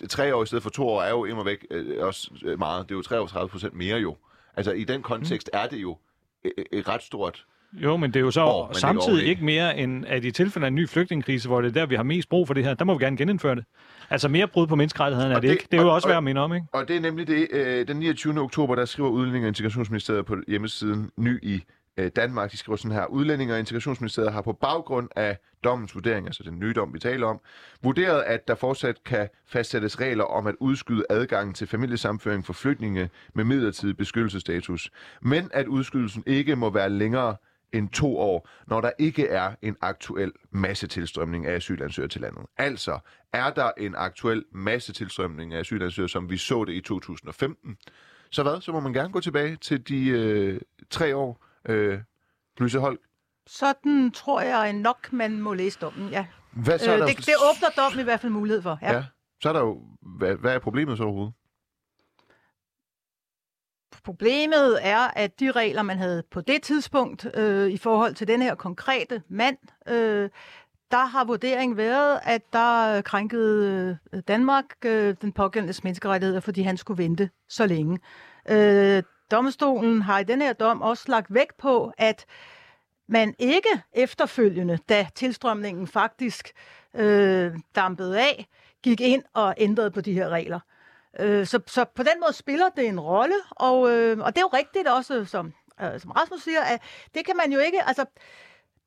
[0.03, 2.59] at tre år i stedet for to år er jo immer væk øh, også øh,
[2.59, 2.89] meget.
[2.89, 4.17] Det er jo 33 procent mere jo.
[4.57, 5.99] Altså i den kontekst er det jo
[6.45, 10.05] et, et ret stort Jo, men det er jo så År, samtidig ikke mere end,
[10.07, 12.47] at i tilfælde af en ny flygtningekrise, hvor det er der, vi har mest brug
[12.47, 13.65] for det her, der må vi gerne genindføre det.
[14.11, 15.67] Altså mere brud på menneskerettighederne er det, det- ikke.
[15.73, 16.67] Det er jo og- også og- værd at minde om, ikke?
[16.73, 18.41] Og det er nemlig det, øh, den 29.
[18.41, 21.63] oktober, der skriver Udlændinge- og Integrationsministeriet på hjemmesiden Ny i
[21.97, 22.53] øh, Danmark.
[22.53, 26.59] De skriver sådan her, Udlændinge- og Integrationsministeriet har på baggrund af dommens vurdering, altså den
[26.59, 27.41] nye dom, vi taler om,
[27.83, 33.11] vurderet, at der fortsat kan fastsættes regler om at udskyde adgangen til familiesamføring for flygtninge
[33.35, 34.91] med midlertidig beskyttelsesstatus,
[35.23, 37.37] men at udskydelsen ikke må være længere
[37.73, 42.47] end to år, når der ikke er en aktuel massetilstrømning af asylansøgere til landet.
[42.57, 42.99] Altså,
[43.33, 47.77] er der en aktuel massetilstrømning af asylansøgere, som vi så det i 2015,
[48.31, 48.61] så hvad?
[48.61, 51.99] Så må man gerne gå tilbage til de øh, tre år, øh,
[52.59, 53.01] Louise Holk.
[53.47, 56.27] Sådan tror jeg nok, man må læse dommen, ja.
[56.53, 58.79] Hvad så Øh, er der det, det åbner dommen i hvert fald mulighed for.
[58.83, 58.93] Ja.
[58.93, 59.05] Ja.
[59.43, 59.83] Så er der jo,
[60.19, 61.35] hvad, hvad er problemet så overhovedet?
[64.05, 68.43] Problemet er, at de regler, man havde på det tidspunkt øh, i forhold til den
[68.43, 69.57] her konkrete mand,
[69.89, 70.31] øh,
[70.91, 76.77] der har vurderingen været, at der krænkede øh, Danmark øh, den pågældendes menneskerettigheder, fordi han
[76.77, 77.99] skulle vente så længe.
[78.49, 82.27] Øh, domstolen har i den her dom også lagt vægt på, at
[83.09, 86.53] man ikke efterfølgende, da tilstrømningen faktisk
[86.95, 88.47] øh, dampede af,
[88.83, 90.61] gik ind og ændrede på de her regler.
[91.19, 94.45] Øh, så, så på den måde spiller det en rolle, og, øh, og det er
[94.53, 96.83] jo rigtigt også, som, øh, som Rasmus siger, at
[97.15, 98.05] det kan man jo ikke, altså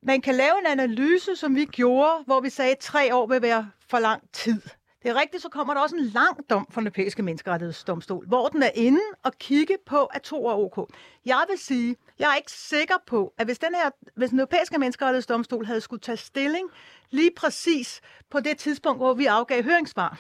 [0.03, 3.41] man kan lave en analyse, som vi gjorde, hvor vi sagde, at tre år vil
[3.41, 4.61] være for lang tid.
[5.03, 8.47] Det er rigtigt, så kommer der også en lang dom fra den europæiske menneskerettighedsdomstol, hvor
[8.47, 10.89] den er inde og kigge på, at to år OK.
[11.25, 14.77] Jeg vil sige, jeg er ikke sikker på, at hvis den, her, hvis den europæiske
[14.77, 16.69] menneskerettighedsdomstol havde skulle tage stilling
[17.09, 20.19] lige præcis på det tidspunkt, hvor vi afgav høringssvar,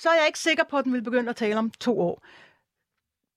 [0.00, 2.22] så er jeg ikke sikker på, at den vil begynde at tale om to år.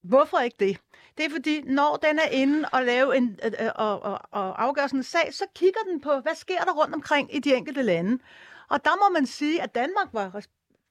[0.03, 0.79] Hvorfor ikke det?
[1.17, 4.63] Det er fordi, når den er inde og, lave en, øh, øh og, og, og
[4.63, 7.55] afgør sådan en sag, så kigger den på, hvad sker der rundt omkring i de
[7.55, 8.19] enkelte lande.
[8.69, 10.41] Og der må man sige, at Danmark var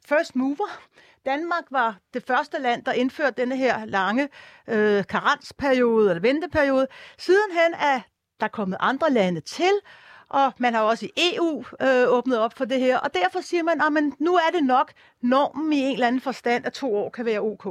[0.04, 0.80] first mover.
[1.26, 4.28] Danmark var det første land, der indførte denne her lange
[4.68, 6.87] øh, karensperiode eller venteperiode.
[7.18, 8.00] Sidenhen er
[8.40, 9.72] der kommet andre lande til,
[10.33, 12.99] og man har også i EU øh, åbnet op for det her.
[12.99, 16.66] Og derfor siger man, at nu er det nok normen i en eller anden forstand,
[16.66, 17.66] at to år kan være ok.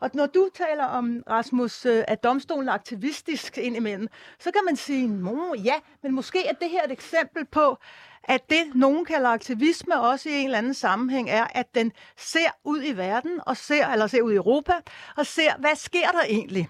[0.00, 4.76] Og når du taler om, Rasmus, øh, at domstolen er aktivistisk indimellem, så kan man
[4.76, 5.22] sige,
[5.64, 7.78] ja, men måske er det her et eksempel på,
[8.24, 12.50] at det, nogen kalder aktivisme, også i en eller anden sammenhæng, er, at den ser
[12.64, 14.72] ud i verden, og ser, eller ser ud i Europa,
[15.16, 16.68] og ser, hvad sker der egentlig?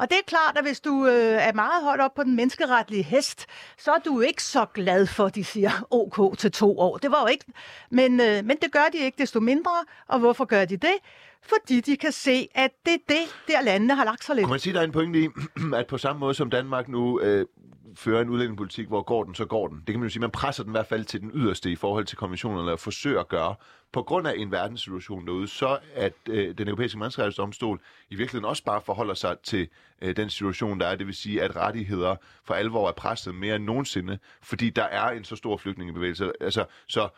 [0.00, 3.02] Og det er klart, at hvis du øh, er meget højt op på den menneskeretlige
[3.02, 3.46] hest,
[3.78, 6.98] så er du ikke så glad for, at de siger OK til to år.
[6.98, 7.44] Det var jo ikke...
[7.90, 9.70] Men, øh, men det gør de ikke desto mindre.
[10.08, 10.94] Og hvorfor gør de det?
[11.42, 14.44] Fordi de kan se, at det er det, der landene har lagt sig lidt.
[14.44, 15.28] Kunne man sige, at der er en pointe i,
[15.80, 17.46] at på samme måde som Danmark nu øh,
[17.94, 19.78] fører en udlændingepolitik, hvor går den, så går den.
[19.78, 21.76] Det kan man jo sige, man presser den i hvert fald til den yderste i
[21.76, 23.54] forhold til konventionerne, eller forsøger at gøre.
[23.92, 28.64] På grund af en verdenssituation derude, så at øh, den europæiske menneskerettighedsdomstol i virkeligheden også
[28.64, 29.68] bare forholder sig til
[30.02, 30.96] øh, den situation, der er.
[30.96, 35.10] Det vil sige, at rettigheder for alvor er presset mere end nogensinde, fordi der er
[35.10, 36.32] en så stor flygtningebevægelse.
[36.40, 37.08] Altså, så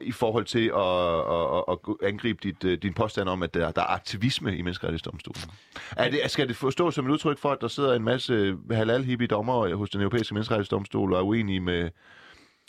[0.00, 3.82] i forhold til at, at, at angribe dit, øh, din påstand om, at der, der
[3.82, 5.50] er aktivisme i menneskerettighedsdomstolen.
[5.96, 9.26] Er det, skal det forstås som et udtryk for, at der sidder en masse halal
[9.26, 11.90] dommer hos den europæiske menneskerettighedsdomstol og er uenige med,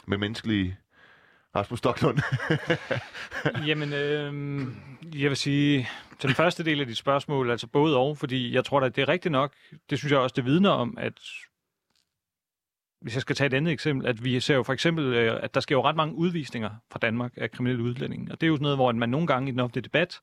[0.07, 0.77] med menneskelige
[1.55, 2.17] Rasmus Stocklund?
[3.67, 4.67] Jamen, øh,
[5.21, 8.65] jeg vil sige, til den første del af dit spørgsmål, altså både og, fordi jeg
[8.65, 9.53] tror da, det er rigtigt nok,
[9.89, 11.19] det synes jeg også, det vidner om, at
[13.03, 15.53] hvis jeg skal tage et andet eksempel, at vi ser jo for eksempel, øh, at
[15.53, 18.31] der sker jo ret mange udvisninger fra Danmark af kriminelle udlændinge.
[18.31, 20.19] Og det er jo sådan noget, hvor man nogle gange i den offentlige debat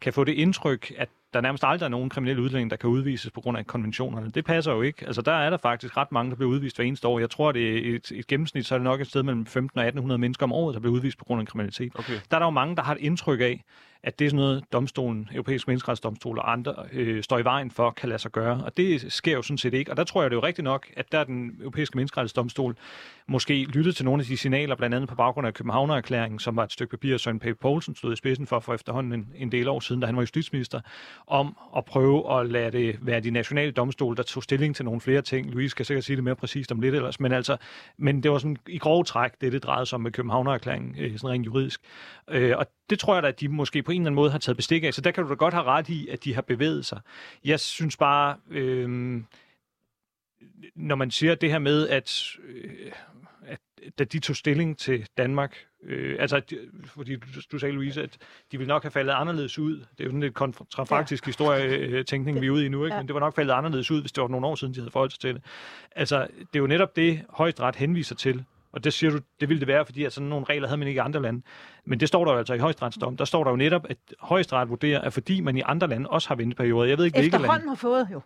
[0.00, 3.30] kan få det indtryk, at der nærmest aldrig er nogen kriminelle udlændinge, der kan udvises
[3.30, 4.30] på grund af konventionerne.
[4.30, 5.06] Det passer jo ikke.
[5.06, 7.18] Altså der er der faktisk ret mange, der bliver udvist hver eneste år.
[7.18, 9.78] Jeg tror, det er et, et gennemsnit, så er det nok et sted mellem 15
[9.78, 11.92] og 1800 mennesker om året, der bliver udvist på grund af kriminalitet.
[11.94, 12.20] Okay.
[12.30, 13.64] Der er der jo mange, der har et indtryk af,
[14.02, 17.90] at det er sådan noget, domstolen, europæisk menneskerettighedsdomstol og andre øh, står i vejen for,
[17.90, 18.64] kan lade sig gøre.
[18.64, 19.90] Og det sker jo sådan set ikke.
[19.90, 22.76] Og der tror jeg det er jo rigtigt nok, at der er den europæiske menneskerettighedsdomstol
[23.26, 26.64] måske lyttet til nogle af de signaler, blandt andet på baggrund af Københavner-erklæringen, som var
[26.64, 29.68] et stykke papir, Søren Pape Poulsen stod i spidsen for for efterhånden en, en del
[29.68, 30.80] år siden, da han var justitsminister,
[31.26, 35.00] om at prøve at lade det være de nationale domstole, der tog stilling til nogle
[35.00, 35.50] flere ting.
[35.50, 37.56] Louise skal sikkert sige det mere præcist om lidt ellers, men altså,
[37.96, 41.18] men det var sådan i grove træk, det det drejede sig om med Københavnererklæringen, øh,
[41.18, 41.80] sådan rent juridisk.
[42.30, 44.38] Øh, og det tror jeg da, at de måske på en eller anden måde har
[44.38, 46.42] taget bestik af, så der kan du da godt have ret i, at de har
[46.42, 47.00] bevæget sig.
[47.44, 49.22] Jeg synes bare, øh,
[50.74, 52.92] når man siger det her med, at, øh, at,
[53.98, 58.18] da de tog stilling til Danmark, øh, altså, de, fordi du, du sagde, Louise, at
[58.52, 59.72] de ville nok have faldet anderledes ud.
[59.72, 61.28] Det er jo sådan lidt kontrafaktisk ja.
[61.30, 62.94] historietænkning, vi er ude i nu, ikke?
[62.94, 63.00] Ja.
[63.00, 64.90] men det var nok faldet anderledes ud, hvis det var nogle år siden, de havde
[64.90, 65.42] forholdt sig til det.
[65.96, 69.60] Altså, det er jo netop det, højesteret henviser til, og det siger du, det ville
[69.60, 71.42] det være, fordi at sådan nogle regler havde man ikke i andre lande.
[71.84, 73.16] Men det står der jo altså i højesteretsdom.
[73.16, 76.28] Der står der jo netop, at højesteret vurderer, at fordi man i andre lande også
[76.28, 76.88] har venteperioder.
[76.88, 77.68] Jeg ved ikke, hvilke lande.
[77.68, 78.20] Har fået jo.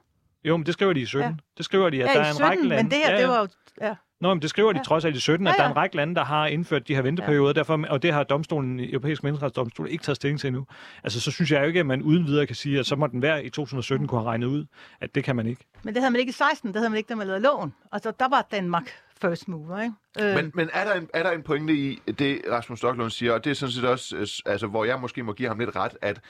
[0.44, 1.30] Jo, men det skriver de i 17.
[1.30, 1.36] Ja.
[1.57, 2.82] Det skriver de, at ja, der er en 17, række lande.
[2.82, 3.28] men det her, ja, det ja.
[3.28, 3.48] var jo...
[3.80, 3.94] Ja.
[4.24, 4.82] Nå, men det skriver de Ja.
[4.82, 5.70] trods alt i 17, at Ja, der er ja.
[5.70, 9.22] en række lande, der har indført de her venteperioder, derfor, og det har domstolen, Europæisk
[9.22, 10.66] Menneskerettighedsdomstol, ikke taget stilling til endnu.
[11.04, 13.06] Altså, så synes jeg jo ikke, at man uden videre kan sige, at så må
[13.06, 14.64] den være i 2017 kunne have regnet ud,
[15.00, 15.64] at det kan man ikke.
[15.82, 17.74] Men det havde man ikke i 16, det havde man ikke, da man lavede loven.
[17.92, 19.94] Altså, der var Danmark first mover, ikke?
[20.20, 23.32] Øh, Men, men er, der en, er der en pointe i det, Rasmus Stocklund siger,
[23.32, 25.76] og det er sådan set også, øh, altså, hvor jeg måske må give ham lidt
[25.76, 26.20] ret, at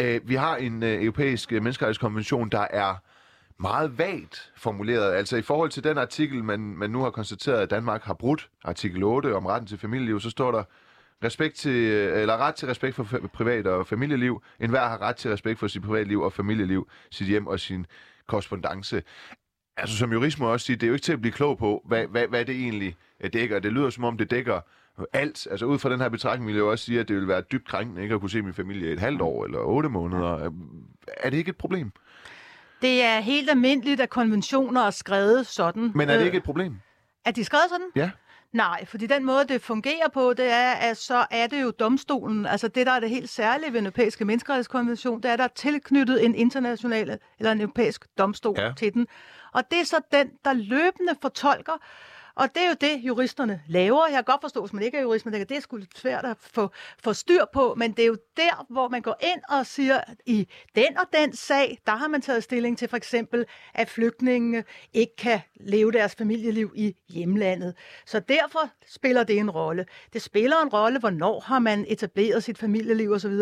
[0.00, 2.94] øh, vi har en øh, europæisk menneskerettighedskonvention, der er
[3.62, 5.12] meget vagt formuleret.
[5.12, 8.50] Altså i forhold til den artikel, man, man nu har konstateret, at Danmark har brudt,
[8.64, 10.64] artikel 8 om retten til familieliv, så står der
[11.24, 14.42] respekt til, eller ret til respekt for privat og familieliv.
[14.60, 17.86] En hver har ret til respekt for sit privatliv og familieliv, sit hjem og sin
[18.26, 19.02] korrespondence.
[19.76, 21.58] Altså som jurist må jeg også sige, det er jo ikke til at blive klog
[21.58, 23.58] på, hvad, hvad, hvad det egentlig øh, dækker.
[23.58, 24.60] Det lyder som om, det dækker
[24.98, 25.48] øh, alt.
[25.50, 27.40] Altså ud fra den her betragtning vil jeg jo også sige, at det vil være
[27.40, 30.44] dybt krænkende ikke at kunne se min familie i et halvt år eller otte måneder.
[30.44, 30.50] Øh,
[31.16, 31.92] er det ikke et problem?
[32.82, 35.92] Det er helt almindeligt, at konventioner er skrevet sådan.
[35.94, 36.76] Men er det Øh, ikke et problem?
[37.24, 37.86] Er de skrevet sådan?
[37.96, 38.10] Ja.
[38.52, 42.46] Nej, fordi den måde, det fungerer på, det er, at så er det jo domstolen.
[42.46, 45.44] Altså det, der er det helt særlige ved den europæiske menneskerettighedskonvention, det er, at der
[45.44, 48.66] er tilknyttet en international eller en europæisk domstol Ja.
[48.66, 48.72] ja.
[48.76, 49.06] til den.
[49.52, 51.72] Og det er så den, der løbende fortolker,
[52.34, 54.06] og det er jo det, juristerne laver.
[54.06, 56.24] Jeg kan godt forstå, hvis man ikke er jurist, men det er sgu lidt svært
[56.24, 56.70] at få,
[57.04, 60.16] få styr på, men det er jo der, hvor man går ind og siger, at
[60.26, 64.64] i den og den sag, der har man taget stilling til for eksempel, at flygtningene
[64.92, 67.74] ikke kan leve deres familieliv i hjemlandet.
[68.06, 69.86] Så derfor spiller det en rolle.
[70.12, 73.32] Det spiller en rolle, hvornår har man etableret sit familieliv osv.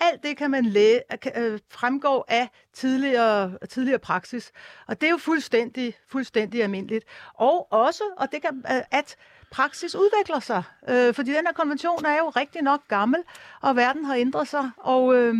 [0.00, 0.98] Alt det kan man læ-
[1.36, 4.52] øh, fremgå af tidligere, tidligere praksis.
[4.86, 7.04] Og det er jo fuldstændig, fuldstændig almindeligt.
[7.34, 9.16] Og også, og det kan, at
[9.50, 10.62] praksis udvikler sig.
[10.88, 13.20] Øh, fordi den her konvention er jo rigtig nok gammel,
[13.62, 14.70] og verden har ændret sig.
[14.76, 15.34] Og, øh,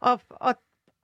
[0.00, 0.54] og, og,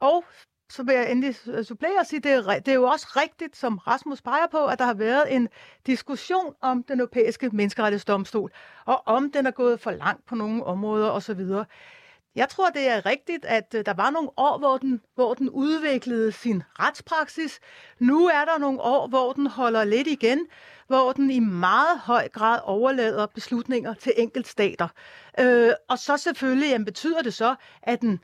[0.00, 0.24] og
[0.70, 3.78] så vil jeg endelig supplere og sige, det er, det er jo også rigtigt, som
[3.78, 5.48] Rasmus peger på, at der har været en
[5.86, 8.50] diskussion om den europæiske menneskerettighedsdomstol,
[8.84, 11.40] og om den er gået for langt på nogle områder osv.
[12.34, 15.50] Jeg tror, det er rigtigt, at øh, der var nogle år, hvor den, hvor den
[15.50, 17.60] udviklede sin retspraksis.
[17.98, 20.46] Nu er der nogle år, hvor den holder lidt igen,
[20.86, 24.88] hvor den i meget høj grad overlader beslutninger til enkeltstater.
[25.40, 28.20] Øh, og så selvfølgelig jamen, betyder det så, at den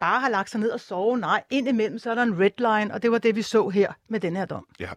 [0.00, 1.18] bare har lagt sig ned og sove.
[1.18, 3.92] Nej, indimellem så er der en red line, og det var det, vi så her
[4.08, 4.66] med den her dom.
[4.80, 4.90] Ja.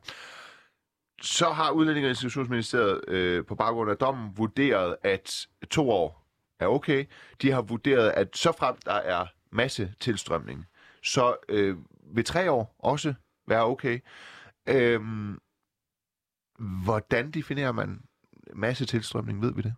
[1.22, 6.27] Så har Udlændinge- og Institutionsministeriet øh, på baggrund af dommen vurderet, at to år
[6.60, 7.06] er okay.
[7.42, 10.66] De har vurderet, at så frem der er masse tilstrømning,
[11.04, 11.78] så øh,
[12.16, 13.14] vil tre år også
[13.48, 14.00] være okay.
[14.70, 15.40] Øhm,
[16.84, 18.02] hvordan definerer man
[18.54, 19.76] masse tilstrømning, ved vi det?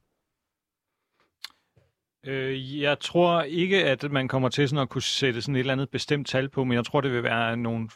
[2.23, 5.73] Øh, jeg tror ikke, at man kommer til sådan at kunne sætte sådan et eller
[5.73, 7.89] andet bestemt tal på, men jeg tror, det vil være nogle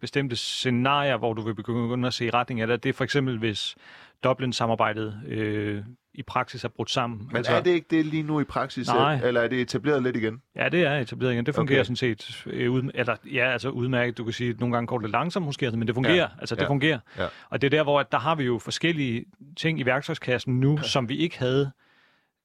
[0.00, 2.82] bestemte scenarier, hvor du vil begynde at se retning af det.
[2.82, 3.76] Det er for eksempel, hvis
[4.24, 5.82] Dublin-samarbejdet øh,
[6.14, 7.26] i praksis er brudt sammen.
[7.26, 9.20] Men altså, er det ikke det lige nu i praksis, Nej.
[9.24, 10.42] eller er det etableret lidt igen?
[10.56, 11.46] Ja, det er etableret igen.
[11.46, 11.84] Det fungerer Okay.
[11.84, 14.18] sådan set øh, ud, eller, ja, altså udmærket.
[14.18, 16.14] Du kan sige, at nogle gange går det langsomt måske, men det fungerer.
[16.14, 16.20] Ja.
[16.20, 16.28] Ja.
[16.40, 16.68] Altså, det Ja.
[16.68, 16.98] fungerer.
[17.18, 17.26] Ja.
[17.50, 19.24] Og det er der, hvor at der har vi jo forskellige
[19.56, 21.70] ting i værktøjskassen nu, som vi ikke havde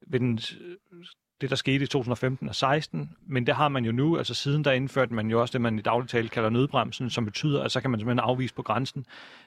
[0.07, 0.39] ved den,
[1.41, 4.17] det, der skete i 2015 og 16, men det har man jo nu.
[4.17, 7.25] Altså siden der indførte man jo også det, man i dagligt tale kalder nødbremsen, som
[7.25, 9.05] betyder, at så kan man simpelthen afvise på grænsen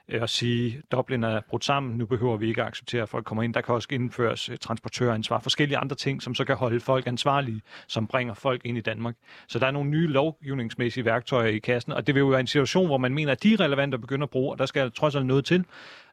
[0.09, 3.25] øh, og sige, Dublin er brudt sammen, nu behøver vi ikke at acceptere, at folk
[3.25, 3.55] kommer ind.
[3.55, 7.63] Der kan også indføres øh, transportøransvar, forskellige andre ting, som så kan holde folk ansvarlige,
[7.87, 9.15] som bringer folk ind i Danmark.
[9.49, 12.47] Så der er nogle nye lovgivningsmæssige værktøjer i kassen, og det vil jo være en
[12.47, 14.93] situation, hvor man mener, at de er relevante at begynde at bruge, og der skal
[14.93, 15.65] trods alt noget til.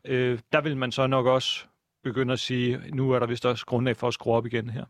[0.05, 1.65] Øh, der vil man så nok også
[2.03, 4.85] begynde at sige, nu er der vist også grundlag for at skrue op igen her.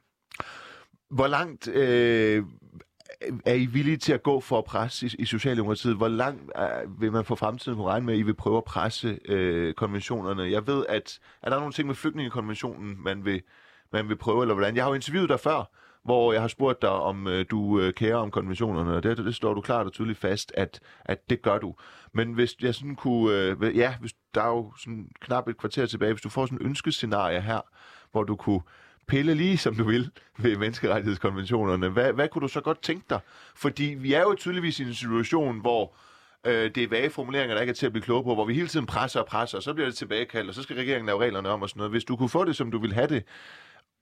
[1.10, 2.44] Hvor langt øh,
[3.46, 5.96] er I villige til at gå for at presse i, i Socialdemokratiet?
[5.96, 8.64] Hvor langt øh, vil man for fremtiden kunne regne med, at I vil prøve at
[8.64, 10.52] presse øh, konventionerne?
[10.52, 13.42] Jeg ved, at er der nogle ting med flygtningekonventionen, man vil,
[13.94, 14.76] man vil prøve, eller hvordan?
[14.76, 15.72] Jeg har jo interviewet dig før,
[16.04, 19.36] hvor jeg har spurgt dig, om øh, du øh, kærer om konventionerne, og det, det
[19.36, 21.76] står du klart og tydeligt fast, at, at det gør du.
[22.14, 25.86] Men hvis jeg sådan kunne, øh, ja, hvis der er jo sådan knap et kvarter
[25.86, 27.62] tilbage, hvis du får sådan et ønskescenarie her,
[28.12, 28.62] hvor du kunne
[29.08, 33.20] pille lige som du vil ved menneskerettighedskonventionerne, hvad, hvad kunne du så godt tænke dig?
[33.56, 35.94] Fordi vi er jo tydeligvis i en situation, hvor
[36.46, 38.54] Øh, det er vage formuleringer, der ikke er til at blive klog på, hvor vi
[38.54, 41.22] hele tiden presser og presser, og så bliver det tilbagekaldt, og så skal regeringen lave
[41.22, 41.92] reglerne om og sådan noget.
[41.92, 43.24] Hvis du kunne få det, som du vil have det,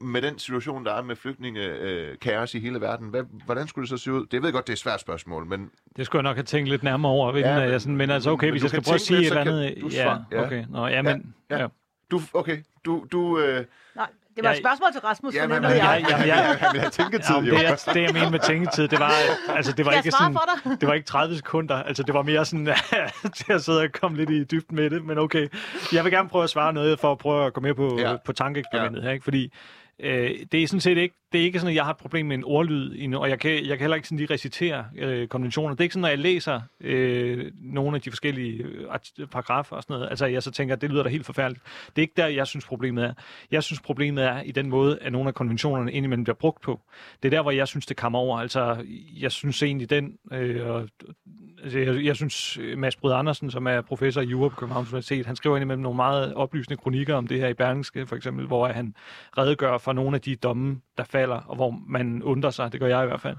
[0.01, 3.83] med den situation, der er med flygtninge øh, kaos i hele verden, hvad, hvordan skulle
[3.83, 4.25] det så se ud?
[4.25, 5.71] Det ved jeg godt, det er et svært spørgsmål, men...
[5.97, 8.09] Det skulle jeg nok have tænkt lidt nærmere over, inden Ja, ja, jeg sådan, men
[8.09, 9.73] altså okay, men hvis jeg skal prøve at sige lidt, et eller så andet...
[9.73, 10.25] kan du Ja, svare.
[10.31, 10.45] Ja.
[10.45, 10.65] okay.
[10.69, 11.35] Nå, ja, men...
[11.49, 11.61] Ja.
[11.61, 11.67] Ja.
[12.11, 15.47] Du, okay, du, du, øh, Nej, det var et Jeg- spørgsmål til Rasmus, ja, ja,
[15.47, 16.05] men, jeg.
[16.09, 16.35] ja, ja, ja.
[16.35, 17.55] han vil have tænketid, Ja, jo.
[17.55, 19.11] det, jeg, det, jeg mener med tænketid, det var,
[19.55, 21.75] altså, det var jeg ikke sådan, det var ikke 30 sekunder.
[21.75, 22.65] Altså, det var mere sådan,
[23.37, 25.47] til at sidde og komme lidt i dybden med det, men okay.
[25.93, 28.11] Jeg vil gerne prøve at svare noget, for at prøve at gå med på, Ja.
[28.11, 28.17] ja.
[28.25, 29.23] på tankeeksperimentet her, ikke?
[29.23, 29.53] Fordi
[29.99, 32.25] øh, det er sådan set ikke, det er ikke sådan, at jeg har et problem
[32.25, 35.27] med en ordlyd, i og jeg kan, jeg kan heller ikke sådan lige recitere øh,
[35.27, 35.75] konventioner.
[35.75, 39.83] Det er ikke sådan, når jeg læser øh, nogle af de forskellige øh, paragrafer og
[39.83, 41.63] sådan noget, altså jeg så tænker, at det lyder da helt forfærdeligt.
[41.87, 43.13] Det er ikke der, jeg synes, problemet er.
[43.51, 46.81] Jeg synes, problemet er i den måde, at nogle af konventionerne indimellem bliver brugt på.
[47.23, 48.39] Det er der, hvor jeg synes, det kommer over.
[48.39, 48.85] Altså,
[49.19, 50.89] jeg synes egentlig den, øh, og,
[51.63, 54.89] altså, jeg, jeg synes, øh, Mads Bryd Andersen, som er professor i jura på Københavns
[54.89, 58.45] Universitet, han skriver indimellem nogle meget oplysende kronikker om det her i Berlingske, for eksempel,
[58.47, 58.95] hvor han
[59.37, 62.87] redegør for nogle af de domme, der falder, og hvor man undrer sig, det gør
[62.87, 63.37] jeg i hvert fald.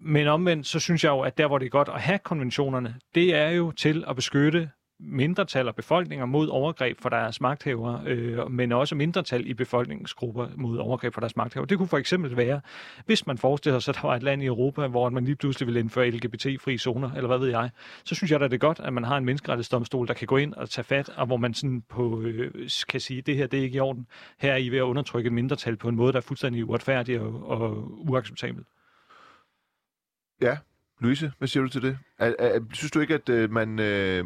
[0.00, 2.94] Men omvendt, så synes jeg jo, at der, hvor det er godt at have konventionerne,
[3.14, 4.70] det er jo til at beskytte
[5.00, 10.78] mindretal og befolkninger mod overgreb fra deres magthavere, øh, men også mindretal i befolkningsgrupper mod
[10.78, 11.68] overgreb fra deres magthavere.
[11.68, 12.60] Det kunne for eksempel være,
[13.06, 15.66] hvis man forestiller sig, at der var et land i Europa, hvor man lige pludselig
[15.66, 17.70] ville indføre LGBT-fri zoner, eller hvad ved jeg,
[18.04, 20.36] så synes jeg da, det er godt, at man har en menneskerettighedsdomstol, der kan gå
[20.36, 23.58] ind og tage fat, og hvor man sådan på, øh, kan sige, det her det
[23.58, 24.06] er ikke i orden.
[24.38, 27.20] Her er I ved at undertrykke et mindretal på en måde, der er fuldstændig uretfærdig
[27.20, 28.64] og, og uacceptabel.
[30.42, 30.56] Ja,
[31.00, 31.98] Louise, hvad siger du til det?
[32.18, 33.78] Er, er, synes du ikke, at øh, man...
[33.78, 34.24] Øh,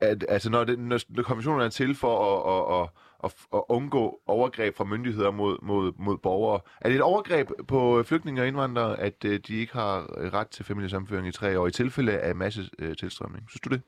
[0.00, 2.90] at, altså, når, det, når, konventionen er til for at, at, at,
[3.24, 8.02] at, at undgå overgreb fra myndigheder mod, mod, mod borgere, er det et overgreb på
[8.02, 11.70] flygtninge og indvandrere, at øh, de ikke har ret til familiesamføring i tre år i
[11.70, 13.50] tilfælde af masse øh, tilstrømning?
[13.50, 13.82] Synes du det?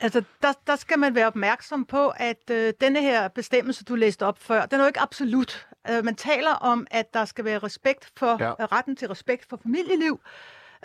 [0.00, 4.26] Altså, der, der skal man være opmærksom på, at øh, denne her bestemmelse, du læste
[4.26, 5.66] op før, den er jo ikke absolut.
[5.90, 8.48] Øh, man taler om, at der skal være respekt for Ja.
[8.58, 8.66] ja.
[8.66, 10.20] retten til respekt for familieliv.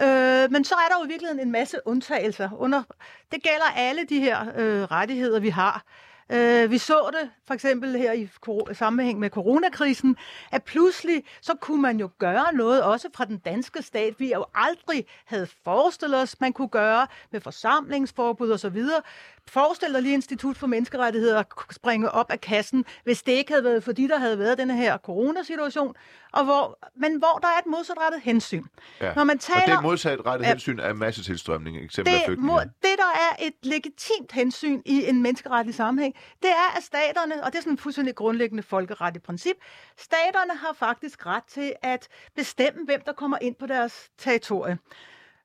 [0.01, 2.49] Øh, men så er der jo i virkeligheden en masse undtagelser.
[2.57, 2.83] Under,
[3.31, 5.83] det gælder alle de her øh, rettigheder, vi har.
[6.29, 10.17] Øh, vi så det for eksempel her i kor- sammenhæng med coronakrisen,
[10.51, 14.45] at pludselig så kunne man jo gøre noget også fra den danske stat, vi jo
[14.55, 19.01] aldrig havde forestillet os, man kunne gøre med forsamlingsforbud og så videre.
[19.47, 23.63] Forestil dig lige Institut for Menneskerettigheder at springe op af kassen, hvis det ikke havde
[23.63, 25.95] været fordi, der havde været den her coronasituation,
[26.35, 28.63] og hvor, men hvor der er et modsatrettet hensyn.
[29.01, 29.13] Ja.
[29.13, 30.49] Når man Og taler, det er modsat rettet Ja.
[30.51, 35.75] hensyn af massetilstrømning, eksempel det, må, det, der er et legitimt hensyn i en menneskeretlig
[35.75, 39.55] sammenhæng, det er, at staterne, og det er sådan et fuldstændig grundlæggende folkeretligt princip,
[39.97, 44.77] staterne har faktisk ret til at bestemme, hvem der kommer ind på deres territorie.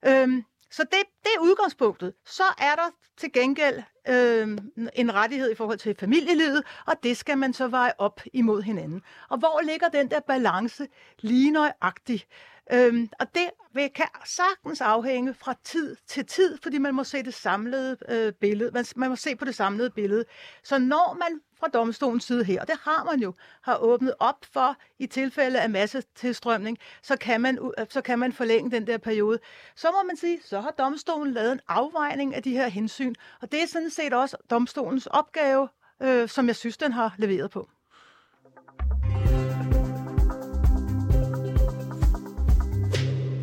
[0.07, 2.13] Øhm, så det, det er udgangspunktet.
[2.27, 4.59] Så er der til gengæld øhm,
[4.95, 9.03] en rettighed i forhold til familielivet, og det skal man så veje op imod hinanden.
[9.29, 10.89] Og hvor ligger den der balance
[11.21, 12.27] lige nøjagtigt?
[12.73, 17.23] Øhm, og det vil, kan sagtens afhænge fra tid til tid, fordi man må se
[17.23, 18.71] det samlede øh, billede.
[18.71, 20.25] Man, man må se på det samlede billede.
[20.63, 24.45] Så når man fra domstolens side her, og det har man jo, har åbnet op
[24.53, 28.99] for i tilfælde af massetilstrømning, så kan man, øh, så kan man forlænge den der
[28.99, 29.39] periode.
[29.77, 33.53] Så må man sige, så har domstolen lavet en afvejning af de her hensyn, og
[33.53, 35.69] det er sådan set også domstolens opgave,
[36.03, 37.69] øh, som jeg synes, den har leveret på.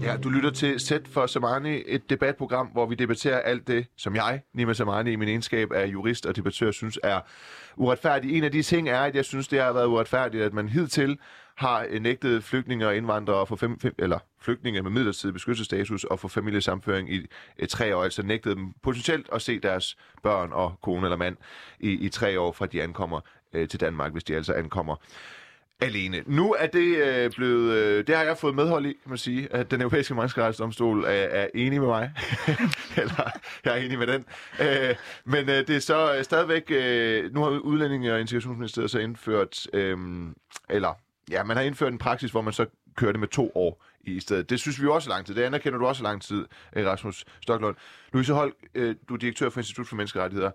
[0.08, 4.16] Ja, du lytter til Sæt for Samani, et debatprogram, hvor vi debatterer alt det, som
[4.16, 7.20] jeg, Nima Samani, i min egenskab af jurist og debattør, synes er
[7.76, 8.34] uretfærdigt.
[8.34, 11.20] En af de ting er, at jeg synes, det har været uretfærdigt, at man hidtil
[11.58, 16.20] har øh, nægtet flygtninge og indvandrere for fem, fem, eller flygtninge med midlertidig beskyttelsesstatus og
[16.20, 17.28] for familiesamføring i
[17.60, 21.38] øh, tre år, altså nægtet dem potentielt at se deres børn og kone eller mand
[21.80, 23.20] i, i tre år, fra de ankommer
[23.54, 24.96] øh, til Danmark, hvis de altså ankommer
[25.82, 26.24] alene.
[26.26, 29.54] Nu er det øh, blevet, øh, det har jeg fået medhold i, kan man sige,
[29.54, 32.12] at den europæiske menneskerettighedsdomstol er, er enig med mig.
[33.02, 33.32] Eller,
[33.66, 34.26] jeg er enig med den.
[34.62, 34.96] Øh,
[35.26, 39.68] men øh, det er så øh, stadigvæk, øh, nu har Udlændinge- og Integrationsministeriet så indført,
[39.74, 39.98] øh,
[40.70, 40.94] eller
[41.32, 42.66] ja, man har indført en praksis, hvor man så
[42.96, 44.50] kører det med to år i stedet.
[44.50, 45.36] Det synes vi jo også er lang tid.
[45.36, 47.76] Det anerkender du også lang tid, øh, Rasmus Stoklund.
[48.14, 50.52] Louise Holk, øh, du er direktør for Institut for Menneskerettigheder.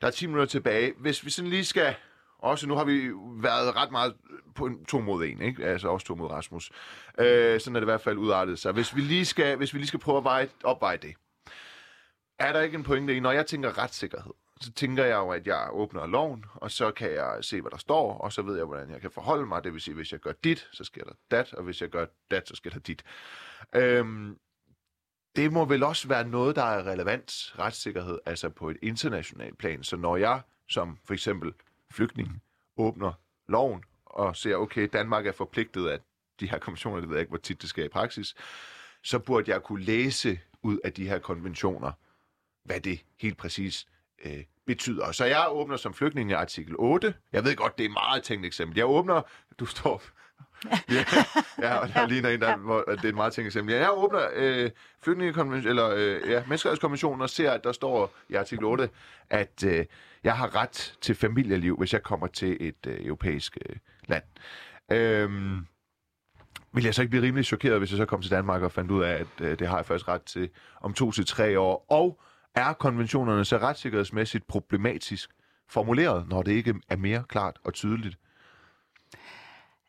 [0.00, 0.92] Der er 10 minutter tilbage.
[0.98, 1.94] Hvis vi sådan lige skal
[2.38, 3.10] også nu har vi
[3.42, 4.14] været ret meget
[4.54, 5.64] på en to mod en, ikke?
[5.64, 6.70] Altså også to mod Rasmus.
[7.18, 8.72] Øh, sådan er det i hvert fald udartet sig.
[8.72, 11.14] Hvis vi lige skal, hvis vi lige skal prøve at veje, opveje det,
[12.38, 15.46] er der ikke en pointe i, når jeg tænker retssikkerhed, så tænker jeg jo, at
[15.46, 18.64] jeg åbner loven, og så kan jeg se, hvad der står, og så ved jeg,
[18.64, 19.64] hvordan jeg kan forholde mig.
[19.64, 22.06] Det vil sige, hvis jeg gør dit, så sker der dat, og hvis jeg gør
[22.30, 23.04] dat, så sker der dit.
[23.74, 24.38] Øhm,
[25.36, 29.82] det må vel også være noget, der er relevant retssikkerhed, altså på et internationalt plan.
[29.82, 31.52] Så når jeg som for eksempel
[31.90, 32.42] flygtning
[32.76, 33.12] åbner
[33.48, 36.00] loven og ser, okay, Danmark er forpligtet af
[36.40, 38.34] de her konventioner, det ved jeg ikke, hvor tit det sker i praksis,
[39.02, 41.92] så burde jeg kunne læse ud af de her konventioner,
[42.64, 43.86] hvad det helt præcis
[44.24, 45.12] øh, betyder.
[45.12, 47.14] Så jeg åbner som flygtning i artikel 8.
[47.32, 48.76] Jeg ved godt, det er meget tænkt eksempel.
[48.76, 49.22] Jeg åbner,
[49.58, 50.02] du står
[50.90, 51.04] ja,
[51.58, 53.74] ja, og der ligner en, der, hvor, det er et meget tænkt eksempel.
[53.74, 54.70] Ja, jeg åbner øh,
[55.02, 58.88] flygtningekonvention, eller øh, ja, menneskerettighedskonventionen og ser, at der står i artikel 8,
[59.30, 59.84] at øh,
[60.24, 64.22] jeg har ret til familieliv, hvis jeg kommer til et øh, europæisk øh, land.
[64.92, 65.66] Øhm,
[66.72, 68.90] vil jeg så ikke blive rimelig chokeret, hvis jeg så kom til Danmark og fandt
[68.90, 70.50] ud af, at øh, det har jeg først ret til
[70.80, 71.86] om to til tre år.
[71.88, 72.20] Og
[72.56, 75.30] er konventionerne så retssikkerhedsmæssigt problematisk
[75.68, 78.16] formuleret, når det ikke er mere klart og tydeligt?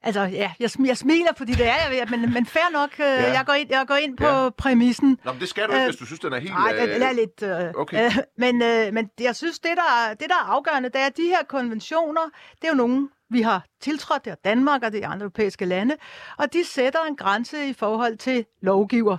[0.03, 3.33] Altså, ja, jeg, jeg smiler, fordi det er jeg, men, men fair nok, øh, ja.
[3.33, 4.49] jeg, går ind, jeg går ind på ja.
[4.49, 5.19] præmissen.
[5.25, 6.53] Nå, men det skal du ikke, øh, hvis du synes, den er helt...
[6.53, 7.43] Nej, den er lidt...
[7.43, 8.05] Øh, okay.
[8.05, 11.17] Øh, men, øh, men jeg synes, det der, det, der er afgørende, det er, at
[11.17, 12.21] de her konventioner,
[12.61, 15.95] det er jo nogen, vi har tiltrådt, det er Danmark og de andre europæiske lande,
[16.37, 19.17] og de sætter en grænse i forhold til lovgiver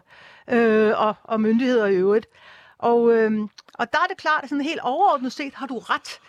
[0.51, 2.27] øh, og, og myndigheder i øvrigt.
[2.79, 3.33] Og, øh,
[3.75, 6.21] og der er det klart, at sådan helt overordnet set har du ret.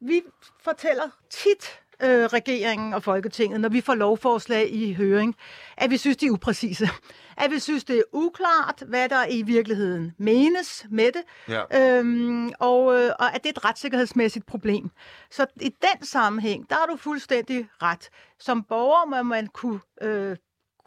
[0.00, 0.22] Vi
[0.60, 5.36] fortæller tit øh, regeringen og Folketinget, når vi får lovforslag i høring,
[5.76, 6.88] at vi synes, de er upræcise.
[7.40, 11.98] At vi synes, det er uklart, hvad der i virkeligheden menes med det, ja.
[11.98, 14.90] øhm, og, øh, og at det er et retssikkerhedsmæssigt problem.
[15.30, 18.10] Så i den sammenhæng, der har du fuldstændig ret.
[18.38, 20.36] Som borger må man kunne øh,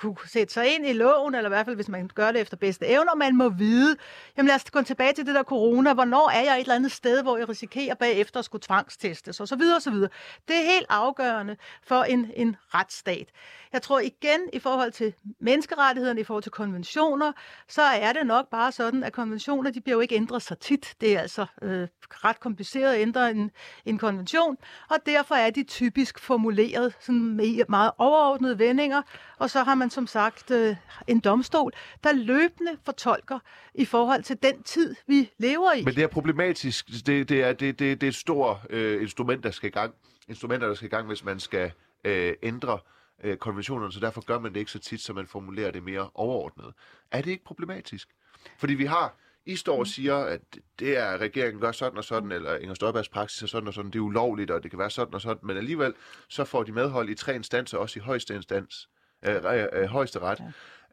[0.01, 2.57] kunne sætte sig ind i loven, eller i hvert fald, hvis man gør det efter
[2.57, 3.95] bedste evner, man må vide,
[4.37, 6.91] jamen lad os gå tilbage til det der corona, hvornår er jeg et eller andet
[6.91, 10.09] sted, hvor jeg risikerer bagefter at skulle tvangstestes, og så videre, og så videre.
[10.47, 13.27] Det er helt afgørende for en, en retsstat.
[13.73, 17.31] Jeg tror igen, i forhold til menneskerettighederne, i forhold til konventioner,
[17.67, 20.93] så er det nok bare sådan, at konventioner, de bliver jo ikke ændret så tit.
[21.01, 23.51] Det er altså øh, ret kompliceret at ændre en,
[23.85, 24.57] en konvention,
[24.89, 29.01] og derfor er de typisk formuleret sådan med meget overordnede vendinger,
[29.37, 30.75] og så har man som sagt øh,
[31.07, 31.71] en domstol,
[32.03, 33.39] der løbende fortolker
[33.73, 35.83] i forhold til den tid, vi lever i.
[35.83, 36.87] Men det er problematisk.
[37.05, 39.93] Det, det, er, det, det, det er et stort øh, instrument, der skal i gang.
[40.27, 41.71] Instrumenter, der skal i gang, hvis man skal
[42.03, 42.79] øh, ændre
[43.23, 46.09] øh, konventionerne, så derfor gør man det ikke så tit, så man formulerer det mere
[46.13, 46.73] overordnet.
[47.11, 48.09] Er det ikke problematisk?
[48.57, 49.15] Fordi vi har,
[49.45, 50.41] I står og siger, at
[50.79, 53.73] det er, at regeringen gør sådan og sådan, eller Inger Støjbergs praksis er sådan og
[53.73, 55.93] sådan, det er ulovligt, og det kan være sådan og sådan, men alligevel
[56.29, 58.89] så får de medhold i tre instanser, også i højeste instans
[59.25, 60.41] øh, øh, højeste ret.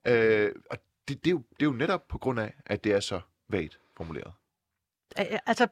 [0.07, 0.15] Ja.
[0.15, 2.93] Øh, og det, det, er jo, det er jo netop på grund af, at det
[2.93, 4.33] er så vagt formuleret.
[5.47, 5.69] Altså,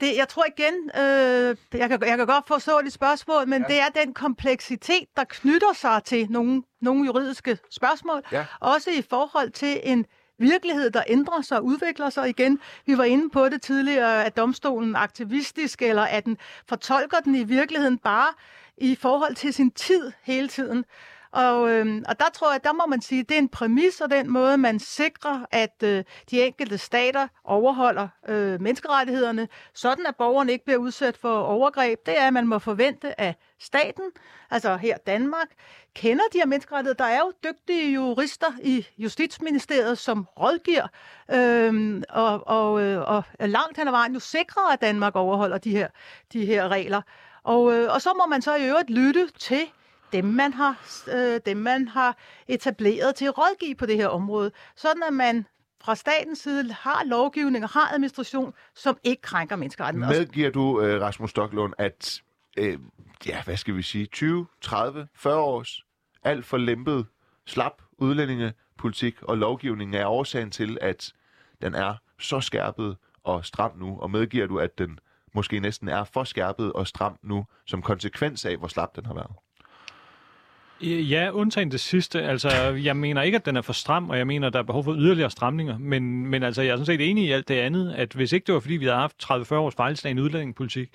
[0.00, 3.74] det, jeg tror igen, øh, jeg, kan, jeg kan godt forstå dit spørgsmål, men ja.
[3.74, 8.46] det er den kompleksitet, der knytter sig til nogle, nogle juridiske spørgsmål, ja.
[8.60, 10.06] også i forhold til en
[10.38, 12.60] virkelighed, der ændrer sig og udvikler sig igen.
[12.86, 16.38] Vi var inde på det tidligere, at domstolen aktivistisk, eller at den
[16.68, 18.32] fortolker den i virkeligheden bare
[18.76, 20.84] i forhold til sin tid hele tiden.
[21.32, 24.00] Og, øh, og der tror jeg, der må man sige, at det er en præmis,
[24.00, 30.16] og den måde, man sikrer, at øh, de enkelte stater overholder øh, menneskerettighederne, sådan at
[30.16, 34.04] borgerne ikke bliver udsat for overgreb, det er, at man må forvente af staten,
[34.50, 35.48] altså her Danmark,
[35.94, 37.04] kender de her menneskerettigheder.
[37.04, 40.86] Der er jo dygtige jurister i Justitsministeriet, som rådgiver,
[41.30, 45.70] øh, og, og, øh, og langt hen ad vejen jo sikrer, at Danmark overholder de
[45.70, 45.88] her,
[46.32, 47.02] de her regler.
[47.44, 49.62] Og, øh, og så må man så i øvrigt lytte til
[50.12, 50.80] dem, man har,
[51.14, 52.16] øh, dem, man har
[52.48, 55.46] etableret til at rådgive på det her område, sådan at man
[55.80, 60.18] fra statens side har lovgivning og har administration, som ikke krænker menneskerettigheder.
[60.18, 62.20] Medgiver du, øh, Rasmus Stocklund, at
[62.56, 62.78] øh,
[63.26, 65.84] ja, hvad skal vi sige, 20, 30, 40 års
[66.24, 67.06] alt for lempet,
[67.46, 71.12] slap udlændingepolitik og lovgivning er årsagen til, at
[71.62, 74.98] den er så skærpet og stram nu, og medgiver du, at den
[75.34, 79.14] måske næsten er for skærpet og stram nu, som konsekvens af, hvor slap den har
[79.14, 79.30] været?
[80.82, 82.22] Øh, ja, undtagen det sidste.
[82.22, 82.48] Altså,
[82.84, 84.84] jeg mener ikke, at den er for stram, og jeg mener, at der er behov
[84.84, 85.78] for yderligere stramninger.
[85.78, 88.46] Men, men altså, jeg er sådan set enig i alt det andet, at hvis ikke
[88.46, 90.90] det var, fordi vi havde haft 30-40 års fejlslagende udlændingepolitik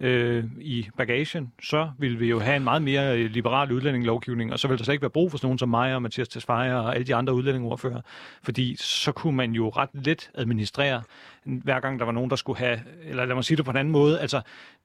[0.00, 4.58] øh, i bagagen, så ville vi jo have en meget mere øh, liberal udlændingelovgivning, og
[4.58, 6.76] så ville der slet ikke være brug for sådan nogen som mig og Mathias Tesfaye
[6.76, 8.00] og alle de andre udlændingeordfører,
[8.42, 11.02] fordi så kunne man jo ret let administrere
[11.44, 13.76] hver gang der var nogen, der skulle have, eller lad mig sige det på en
[13.76, 14.40] anden måde, altså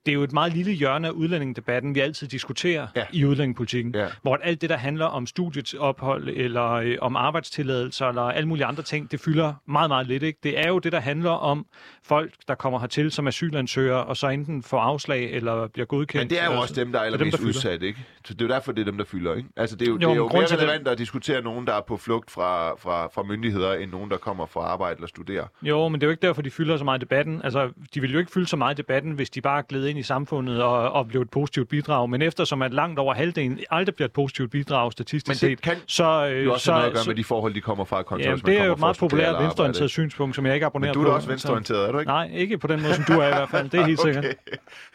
[0.06, 3.04] det er jo et meget lille hjørne af udlændingedebatten, vi altid diskuterer Ja.
[3.14, 4.08] i udlændingepolitikken, Ja.
[4.22, 8.84] hvor alt det, der handler om studietophold, eller øh, om arbejdstilladelser, eller alle mulige andre
[8.84, 10.24] ting, det fylder meget, meget lidt.
[10.24, 10.40] Ikke?
[10.44, 11.66] Det er jo det, der handler om
[12.04, 16.22] folk, der kommer hertil som asylansøgere, og så enten får afslag, eller bliver godkendt.
[16.24, 17.50] Men det er jo eller- også dem, der er dem, allermest der fylder.
[17.50, 18.00] udsat, ikke?
[18.26, 19.50] Så det er jo derfor, det er dem, der fylder, ikke?
[19.58, 21.68] Altså, det er jo, Jo, det er jo mere til det- relevant at diskutere nogen,
[21.68, 25.08] der er på flugt fra, fra, fra myndigheder, end nogen, der kommer fra arbejde eller
[25.08, 25.46] studerer.
[25.62, 27.42] Jo, men det er jo ikke derfor, de fylder så meget i debatten.
[27.44, 30.00] Altså, de ville jo ikke fylde så meget i debatten, hvis de bare gled ind
[30.00, 32.10] i samfundet og, og blev et positivt bidrag.
[32.10, 35.62] Men eftersom at langt over halvdelen aldrig bliver et positivt bidrag statistisk Men det set,
[35.62, 36.28] kan så...
[36.32, 38.30] Øh, jo også så, noget at gøre så, med de forhold, de kommer fra, kontra
[38.30, 41.04] ja, det er jo et meget populært venstreorienteret synspunkt, som jeg ikke abonnerer Men på.
[41.04, 42.10] du er da også Så- venstreorienteret, er du ikke?
[42.10, 43.70] Nej, ikke på den måde, som du er i hvert fald.
[43.70, 44.26] Det er helt sikkert.
[44.26, 44.34] Okay.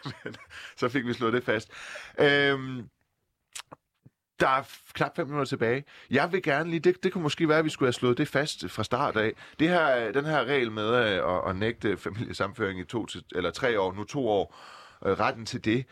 [0.24, 0.34] Men,
[0.76, 1.70] så fik vi slået det fast.
[2.18, 2.82] Øhm,
[4.42, 4.62] der er
[4.94, 5.84] knap fem minutter tilbage.
[6.10, 8.28] Jeg vil gerne lige, det, det kunne måske være, at vi skulle have slået det
[8.28, 9.32] fast fra start af.
[9.58, 13.50] Det her, den her regel med øh, at, at nægte familiesamføring i to til, eller
[13.50, 14.56] tre år, nu to år,
[15.06, 15.84] øh, retten til det,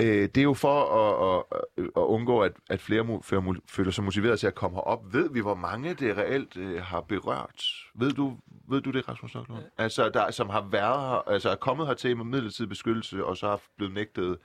[0.00, 3.20] øh, det er jo for at, at, at undgå, at, at flere
[3.68, 5.12] føler, sig motiveret til at komme herop.
[5.12, 7.64] Ved vi, hvor mange det reelt øh, har berørt?
[7.94, 8.38] Ved du,
[8.68, 9.62] ved du det, Rasmus Stocklund?
[9.78, 13.48] Altså, der, som har været her, altså er kommet hertil med midlertidig beskyttelse, og så
[13.48, 14.38] har blevet nægtet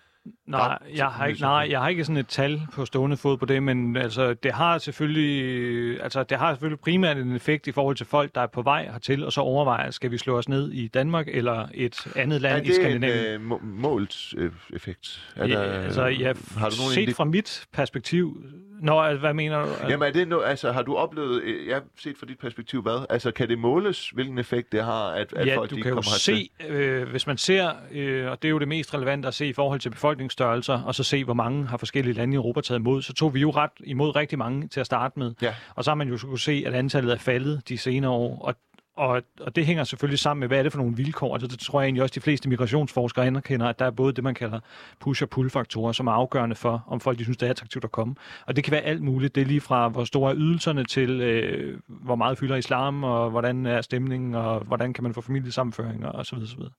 [0.48, 3.46] Nej, jeg har ikke, nej, jeg har ikke sådan et tal på stående fod på
[3.46, 7.96] det, men altså, det har selvfølgelig, altså, det har selvfølgelig primært en effekt i forhold
[7.96, 10.72] til folk, der er på vej hertil, og så overvejer, skal vi slå os ned
[10.72, 13.26] i Danmark eller et andet Er land i det en Skandinavien?
[13.26, 15.34] øh, må- målt øh, effekt?
[15.36, 18.44] Er Ja, der, altså, ja, har du nogen set fra mit perspektiv...
[18.80, 19.70] Nå, hvad mener du?
[19.90, 23.06] Jamen, er det no, altså, har du oplevet, øh, ja, set fra dit perspektiv, hvad?
[23.10, 25.90] Altså, kan det måles, hvilken effekt det har, at, at ja, folk du de kan
[25.90, 26.50] jo kommer hertil?
[26.60, 29.48] se, øh, hvis man ser, øh, og det er jo det mest relevante at se
[29.48, 32.80] i forhold til befolkningsstørrelser, og så se, hvor mange har forskellige lande i Europa taget
[32.80, 35.34] imod, så tog vi jo ret imod rigtig mange til at starte med.
[35.42, 35.56] Ja.
[35.76, 38.56] Og så har man jo kunne se, at antallet er faldet de senere år, og
[39.00, 41.34] og, og det hænger selvfølgelig sammen med, hvad er det for nogle vilkår?
[41.34, 44.24] Altså, det tror jeg egentlig også, de fleste migrationsforskere anerkender, at der er både det,
[44.24, 44.60] man kalder
[45.06, 47.92] push- og pull-faktorer, som er afgørende for, om folk de synes, det er attraktivt at
[47.92, 48.16] komme.
[48.48, 49.36] Og det kan være alt muligt.
[49.36, 53.30] Det er lige fra, hvor store er ydelserne til, øh, hvor meget fylder islam, og
[53.30, 56.72] hvordan er stemningen, og hvordan kan man få familiesammenføring, og så videre, så videre.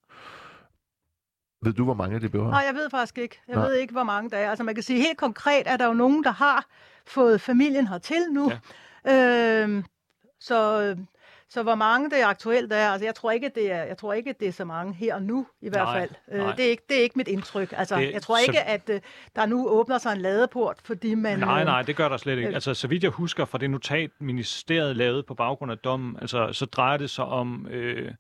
[1.65, 2.51] Ved du, hvor mange det berører?
[2.51, 3.41] Nej, jeg ved faktisk ikke.
[3.49, 3.67] Jeg Nej.
[3.67, 4.51] ved ikke, hvor mange der er.
[4.51, 6.67] Altså man kan sige helt konkret, at der jo nogen, der har
[7.07, 8.53] fået familien hertil nu.
[9.05, 9.63] Ja.
[9.63, 9.85] Øhm,
[10.41, 10.97] så,
[11.53, 14.35] så hvor mange det aktuelt er, altså jeg tror ikke, det er, jeg tror ikke,
[14.41, 16.11] det er så mange her og nu i hvert Nej, fald.
[16.33, 16.55] Øh, nej.
[16.57, 17.75] det, er ikke, det er ikke mit indtryk.
[17.77, 19.01] Altså, Det- jeg tror så- ikke, at øh,
[19.37, 21.39] der nu åbner sig en ladeport, fordi man...
[21.39, 22.49] Nej, øh, nej, det gør der slet ikke.
[22.49, 26.53] Altså, så vidt jeg husker fra det notat, ministeriet lavede på baggrund af dommen, altså,
[26.53, 28.11] så drejer det sig om, øh,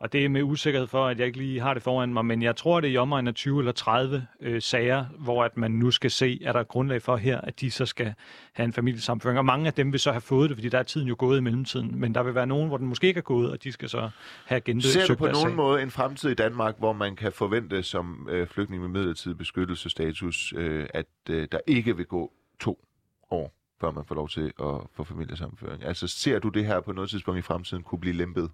[0.00, 2.42] og det er med usikkerhed for, at jeg ikke lige har det foran mig, men
[2.42, 5.70] jeg tror, det er i omegnen af 20 eller 30 øh, sager, hvor at man
[5.70, 8.14] nu skal se, er der grundlag for her, at de så skal
[8.52, 9.38] have en familiesammenføring.
[9.38, 11.38] Og mange af dem vil så have fået det, fordi der er tiden jo gået
[11.38, 12.00] i mellemtiden.
[12.00, 14.10] Men der vil være nogen, hvor den måske ikke er gået, og de skal så
[14.46, 15.54] have genbesøgt Ser du på nogen sag.
[15.54, 20.54] måde en fremtid i Danmark, hvor man kan forvente som øh, flygtning med midlertidig beskyttelsesstatus,
[20.56, 22.84] øh, at øh, der ikke vil gå to
[23.30, 25.84] år, før man får lov til at få familiesammenføring?
[25.84, 28.50] Altså ser du det her på noget tidspunkt i fremtiden kunne blive lempet?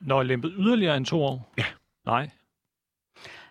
[0.00, 1.52] Når lempet yderligere end to år?
[1.58, 1.64] Ja.
[2.06, 2.30] Nej.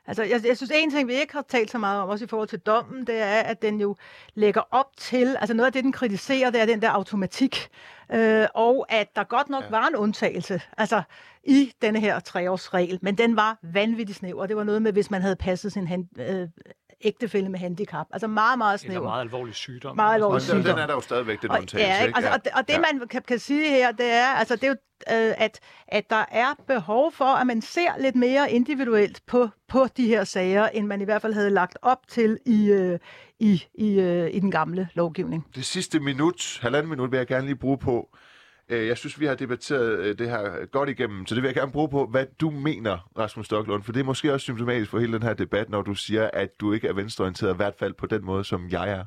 [0.07, 2.27] Altså, jeg, jeg synes, en ting, vi ikke har talt så meget om, også i
[2.27, 3.95] forhold til dommen, det er, at den jo
[4.35, 7.69] lægger op til, altså noget af det, den kritiserer, det er den der automatik,
[8.13, 9.69] øh, og at der godt nok ja.
[9.69, 11.01] var en undtagelse, altså
[11.43, 14.45] i denne her treårsregel, men den var vanvittigt snæver.
[14.47, 16.47] Det var noget med, hvis man havde passet sin hand, øh,
[17.01, 18.07] ægtefælde med handicap.
[18.11, 19.03] Altså meget, meget Eller snæver.
[19.09, 19.95] meget alvorlig sygdom.
[19.95, 20.61] Meget alvorlig sygdom.
[20.63, 22.15] den er der jo stadigvæk, den undtagelse, ja, ikke?
[22.17, 22.79] Altså, og det, og det Ja.
[22.99, 24.73] man kan, kan sige her, det er, altså, det er jo,
[25.27, 29.87] øh, at, at der er behov for, at man ser lidt mere individuelt på, på
[29.97, 32.99] de her sager, end man i hvert fald havde lagt op til i, øh,
[33.39, 35.45] i, i, øh, i den gamle lovgivning.
[35.55, 38.09] Det sidste minut, halvanden minut, vil jeg gerne lige bruge på.
[38.70, 41.55] Øh, Jeg synes, vi har debatteret øh, det her godt igennem, så det vil jeg
[41.55, 44.99] gerne bruge på, hvad du mener, Rasmus Stocklund, for det er måske også symptomatisk for
[44.99, 47.93] hele den her debat, når du siger, at du ikke er venstreorienteret, i hvert fald
[47.93, 49.03] på den måde, som jeg er.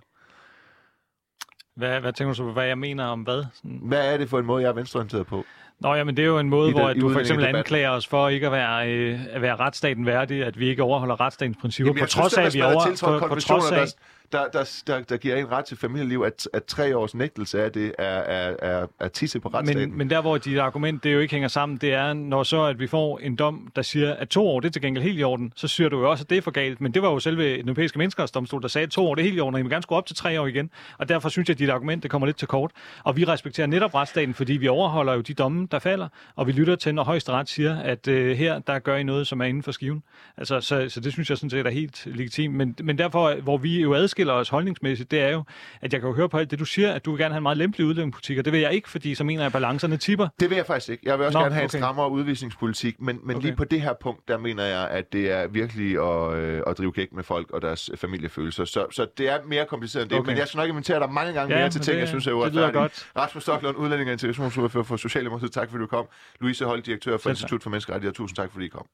[1.77, 3.45] Hvad, hvad tænker du så på, hvad jeg mener om hvad?
[3.55, 5.45] Sådan, Hvad er det for en måde, jeg er venstreorienteret på?
[5.81, 8.07] Nå, jamen det er jo en måde, I hvor at du for eksempel anklager os
[8.07, 11.91] for ikke at være, øh, at være retsstaten værdig, at vi ikke overholder retsstatens principper,
[11.91, 13.87] Jamen, på trods synes, af, at vi over, på, på trods af,
[14.33, 17.72] der, der, der, der giver en ret til familieliv, at, at tre års nægtelse af
[17.72, 19.89] det er, er, er, er tisse på retsstaten.
[19.89, 22.64] men, men der, hvor dit argument det jo ikke hænger sammen, det er, når så
[22.64, 25.18] at vi får en dom, der siger, at to år, det er til gengæld helt
[25.18, 26.81] i orden, så siger du jo også, at det er for galt.
[26.81, 29.24] Men det var jo selve den europæiske menneskerettighedsdomstol, der sagde, at to år, det er
[29.24, 30.70] helt i orden, og I må gerne skrue op til tre år igen.
[30.99, 32.70] Og derfor synes jeg, at dit argument, det kommer lidt til kort.
[33.05, 36.53] Og vi respekterer netop retsstaten, fordi vi overholder jo de domme, der falder, og vi
[36.53, 39.62] lytter til, når højesteret siger, at øh, her, der gør I noget, som er inden
[39.62, 40.03] for skiven.
[40.37, 42.55] Altså, så, så det synes jeg sådan set er helt legitimt.
[42.55, 45.45] Men, men derfor, hvor vi jo adskiller os holdningsmæssigt, det er jo,
[45.81, 47.39] at jeg kan jo høre på alt det, du siger, at du vil gerne have
[47.39, 49.97] en meget lempelig udlændingepolitik, og det vil jeg ikke, fordi så mener jeg, at balancerne
[49.97, 50.29] tipper.
[50.41, 51.03] Det vil jeg faktisk ikke.
[51.09, 51.77] Jeg vil også Nå, gerne have okay.
[51.77, 53.47] en strammere udvisningspolitik, men, men Okay.
[53.47, 56.79] lige på det her punkt, der mener jeg, at det er virkelig at, øh, at
[56.79, 58.64] drive gæk med folk og deres familiefølelser.
[58.64, 60.31] Så, så det er mere kompliceret end det, Okay.
[60.31, 62.27] men jeg skal nok invitere dig mange gange Ja, mere til ting, det- jeg synes
[62.27, 63.11] er godt.
[63.16, 65.53] Rasmus Stocklund, udlænding og integrationsordfører for Socialdemokratiet.
[65.61, 66.07] Tak fordi du kom.
[66.41, 67.31] Louise Holt, direktør for.
[67.31, 68.15] Institut for Menneskerettigheder.
[68.15, 68.87] Tusind tak fordi I kom.